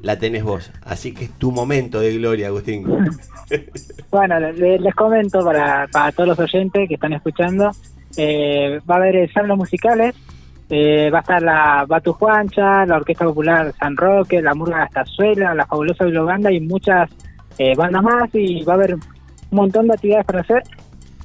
[0.00, 0.70] la tenés vos.
[0.82, 2.86] Así que es tu momento de gloria, Agustín.
[4.10, 7.70] Bueno, le- les, comento para, para todos los oyentes que están escuchando,
[8.16, 10.14] eh, va a haber salas musicales,
[10.68, 15.54] eh, va a estar la Batu Juancha, la Orquesta Popular San Roque, la Murga Gastazuela,
[15.54, 17.10] la Fabulosa Bilobanda y muchas
[17.58, 19.00] eh, bandas más y va a haber un
[19.50, 20.62] montón de actividades para hacer.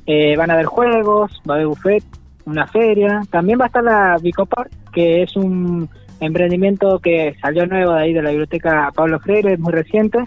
[0.06, 2.04] Eh, van a haber juegos, va a haber buffet,
[2.46, 3.22] una feria.
[3.32, 5.90] También va a estar la Bicopar, que es un
[6.20, 10.20] emprendimiento que salió nuevo de ahí de la biblioteca Pablo Freire, muy reciente,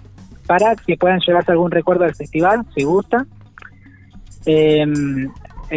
[0.46, 3.26] para que puedan llevarse algún recuerdo del festival, si gusta.
[4.46, 4.84] Eh,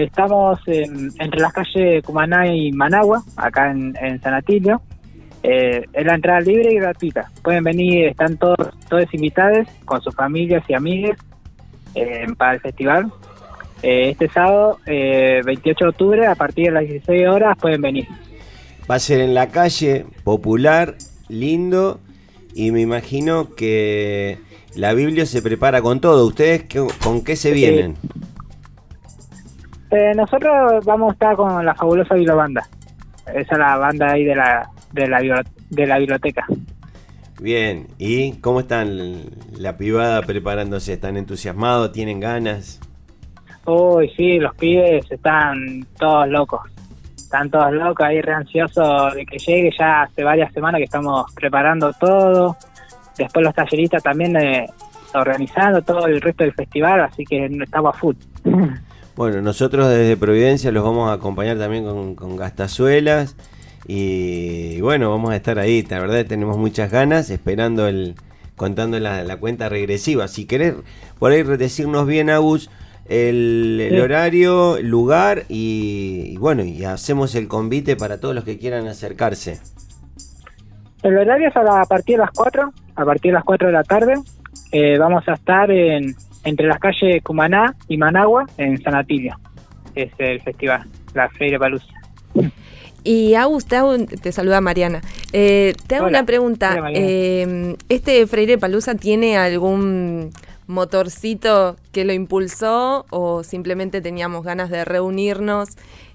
[0.03, 4.81] estamos en- entre las calles Cumaná y Managua, acá en, en San Atilio.
[5.43, 7.31] Eh, es la entrada libre y gratuita.
[7.43, 8.57] Pueden venir, están todos,
[8.89, 11.15] todos invitados con sus familias y amigos
[11.95, 13.11] eh, para el festival.
[13.83, 18.07] Eh, este sábado, eh, 28 de octubre, a partir de las 16 horas, pueden venir.
[18.89, 20.95] Va a ser en la calle, popular,
[21.29, 21.99] lindo,
[22.55, 24.39] y me imagino que
[24.75, 26.25] la Biblia se prepara con todo.
[26.25, 27.95] ¿Ustedes qué- con qué se vienen?
[29.91, 32.67] Eh, nosotros vamos a estar con la fabulosa Bilobanda.
[33.27, 36.45] Esa es la banda ahí de la, de la, de la biblioteca.
[37.39, 39.25] Bien, ¿y cómo están
[39.57, 40.93] la privada preparándose?
[40.93, 41.91] ¿Están entusiasmados?
[41.91, 42.79] ¿Tienen ganas?
[43.65, 46.61] Uy, sí, los pibes están todos locos.
[47.15, 49.71] Están todos locos ahí, re ansiosos de que llegue.
[49.77, 52.57] Ya hace varias semanas que estamos preparando todo.
[53.17, 54.67] Después los talleristas también eh,
[55.13, 58.15] organizando todo el resto del festival, así que estamos a full.
[59.17, 63.35] Bueno, nosotros desde Providencia los vamos a acompañar también con, con gastazuelas.
[63.87, 65.85] Y bueno, vamos a estar ahí.
[65.89, 68.15] La verdad tenemos muchas ganas, esperando el.
[68.55, 70.27] contando la, la cuenta regresiva.
[70.27, 70.75] Si querés
[71.19, 72.69] por ahí decirnos bien, Agus,
[73.07, 73.99] el, el Sí.
[73.99, 78.87] horario, el lugar y, y bueno, y hacemos el convite para todos los que quieran
[78.87, 79.59] acercarse.
[81.03, 83.67] El horario es a, la- a partir de las 4, a partir de las 4
[83.67, 84.13] de la tarde.
[84.71, 89.37] Eh, vamos a estar en, entre las calles Cumaná y Managua, en San Atilio.
[89.95, 91.87] Es el festival, la Freire Palusa.
[93.03, 95.01] Y Agus, te, hago te saluda Mariana.
[95.31, 96.19] Eh, te hago Hola.
[96.19, 96.75] una pregunta.
[96.77, 96.91] Hola.
[96.93, 100.31] Eh, ¿Este Freire Palusa tiene algún
[100.67, 105.69] motorcito que lo impulsó o simplemente teníamos ganas de reunirnos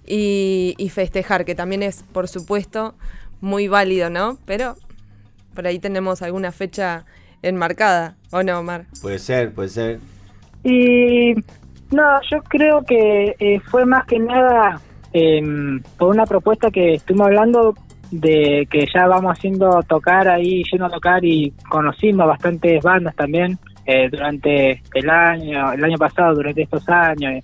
[0.06, 1.44] y, y festejar?
[1.44, 2.94] Que también es, por supuesto,
[3.40, 4.36] muy válido, ¿no?
[4.44, 4.76] Pero
[5.54, 7.04] por ahí tenemos alguna fecha
[7.42, 8.86] enmarcada, ¿o no, Omar?
[9.00, 9.98] Puede ser, puede ser.
[10.64, 11.34] Y
[11.90, 14.80] no, yo creo que eh, fue más que nada
[15.12, 17.74] em, por una propuesta que estuvimos hablando
[18.10, 23.58] de que ya vamos haciendo tocar ahí, yendo a tocar y conocimos bastantes bandas también
[23.86, 27.42] eh, durante el año, el año pasado, durante estos años.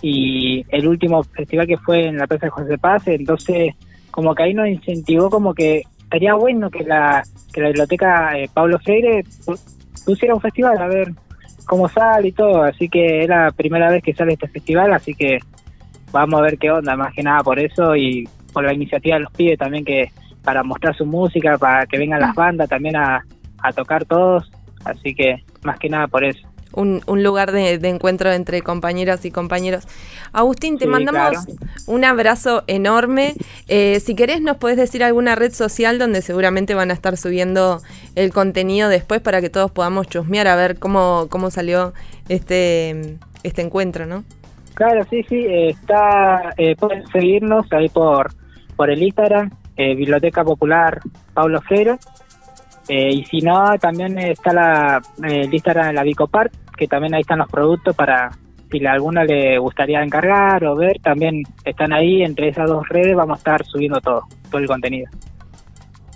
[0.00, 3.74] Y el último festival que fue en la Plaza de José Paz, entonces
[4.12, 7.22] como que ahí nos incentivó como que estaría bueno que la,
[7.52, 9.60] que la biblioteca eh, Pablo Freire pu-
[10.06, 11.08] pusiera un festival a ver
[11.68, 15.14] cómo sale y todo, así que era la primera vez que sale este festival, así
[15.14, 15.38] que
[16.10, 19.22] vamos a ver qué onda, más que nada por eso y por la iniciativa de
[19.22, 20.10] los pibes también que
[20.42, 23.22] para mostrar su música, para que vengan las bandas también a,
[23.62, 24.50] a tocar todos,
[24.84, 26.47] así que más que nada por eso.
[26.72, 29.86] Un, un lugar de, de encuentro entre compañeras y compañeros.
[30.32, 31.58] Agustín, te Sí, mandamos claro.
[31.86, 33.34] un abrazo enorme.
[33.68, 37.80] Eh, si querés, nos podés decir alguna red social donde seguramente van a estar subiendo
[38.14, 41.94] el contenido después para que todos podamos chusmear a ver cómo, cómo salió
[42.28, 44.24] este, este encuentro, ¿no?
[44.74, 48.32] Claro, sí, sí, está, eh, pueden seguirnos ahí por,
[48.76, 51.00] por el Instagram, eh, Biblioteca Popular
[51.34, 51.96] Pablo Freire,
[52.88, 57.14] eh, y si no, también está la, eh, el Instagram de la Bicopart, que también
[57.14, 58.30] ahí están los productos para
[58.70, 63.16] si a alguno le gustaría encargar o ver, también están ahí, entre esas dos redes
[63.16, 65.10] vamos a estar subiendo todo, todo el contenido.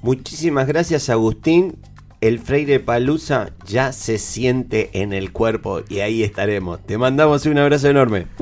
[0.02, 1.76] Muchísimas gracias, Agustín.
[2.20, 6.80] El Freire Palusa ya se siente en el cuerpo y ahí estaremos.
[6.84, 8.26] Te mandamos un abrazo enorme.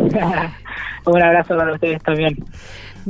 [1.06, 2.36] Un abrazo para ustedes también.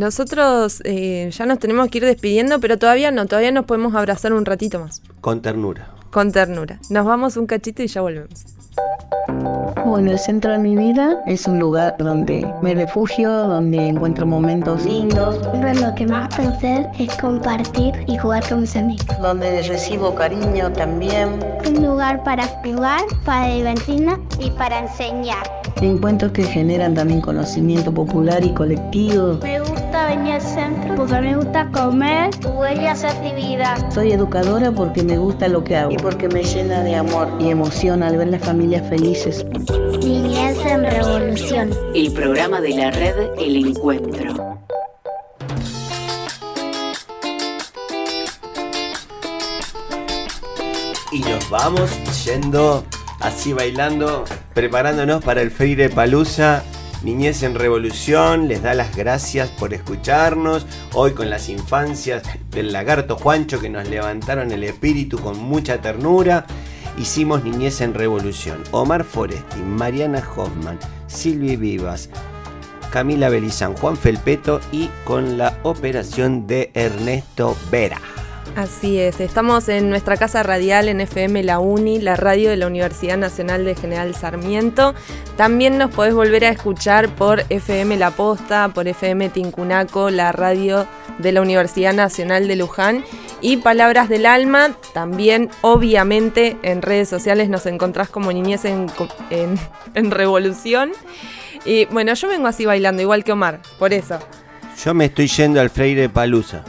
[0.00, 4.32] Nosotros eh, ya nos tenemos que ir despidiendo, pero todavía no, todavía nos podemos abrazar
[4.32, 5.90] un ratito más, Con ternura.
[6.10, 6.78] con ternura.
[6.88, 8.46] Nos vamos un cachito y ya volvemos.
[9.84, 14.84] Bueno, el centro de mi vida es un lugar donde me refugio, donde encuentro momentos
[14.84, 19.06] lindos, Pero lo que más pensé es compartir y jugar con mis amigos.
[19.20, 21.40] donde recibo cariño también.
[21.66, 25.42] Un lugar para jugar, para divertirnos y para enseñar.
[25.80, 29.38] Encuentros que generan también conocimiento popular y colectivo.
[29.42, 33.90] Me gusta venir al centro porque me gusta comer, jugar y hacer actividad.
[33.90, 37.48] Soy educadora porque me gusta lo que hago y porque me llena de amor y
[37.50, 39.46] emoción al ver las familias felices.
[40.04, 41.70] Niñez en Revolución.
[41.94, 44.58] El programa de la red El Encuentro.
[51.12, 51.90] Y nos vamos
[52.24, 52.84] yendo
[53.18, 56.62] así bailando, preparándonos para el Freire Palusa.
[57.02, 60.66] Niñez en Revolución les da las gracias por escucharnos.
[60.92, 66.46] Hoy con las infancias del lagarto Juancho que nos levantaron el espíritu con mucha ternura.
[67.00, 68.62] Hicimos Niñez en Revolución.
[68.72, 72.10] Omar Foresti, Mariana Hoffman, Silvi Vivas,
[72.92, 77.98] Camila Belizán, Juan Felpeto y con la operación de Ernesto Vera.
[78.56, 82.66] Así es, estamos en nuestra casa radial en FM La Uni, la radio de la
[82.66, 84.94] Universidad Nacional de General Sarmiento.
[85.36, 90.86] También nos podés volver a escuchar por FM La Posta, por FM Tincunaco, la radio
[91.18, 93.04] de la Universidad Nacional de Luján.
[93.40, 98.86] Y Palabras del Alma, también obviamente en redes sociales nos encontrás como Niñez en,
[99.30, 99.58] en,
[99.94, 100.90] en Revolución.
[101.64, 104.18] Y bueno, yo vengo así bailando, igual que Omar, por eso.
[104.84, 106.64] Yo me estoy yendo al Freire Palusa.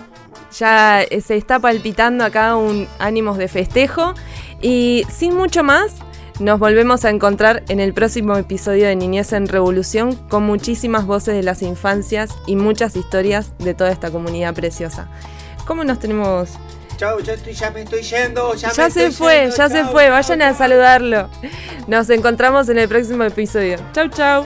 [0.58, 4.14] Ya eh, se está palpitando acá un ánimos de festejo.
[4.62, 5.95] Y sin mucho más,
[6.39, 11.36] nos volvemos a encontrar en el próximo episodio de Niñez en Revolución con muchísimas voces
[11.36, 15.08] de las infancias y muchas historias de toda esta comunidad preciosa.
[15.66, 16.49] ¿Cómo nos tenemos?
[16.97, 18.54] Chau, ya, estoy, ya me estoy yendo.
[18.56, 21.30] Ya, Ya me se estoy fue, yendo, ya se fue, chau, vayan a saludarlo.
[21.88, 23.78] Nos encontramos en el próximo episodio.
[23.93, 24.45] Chau, chau.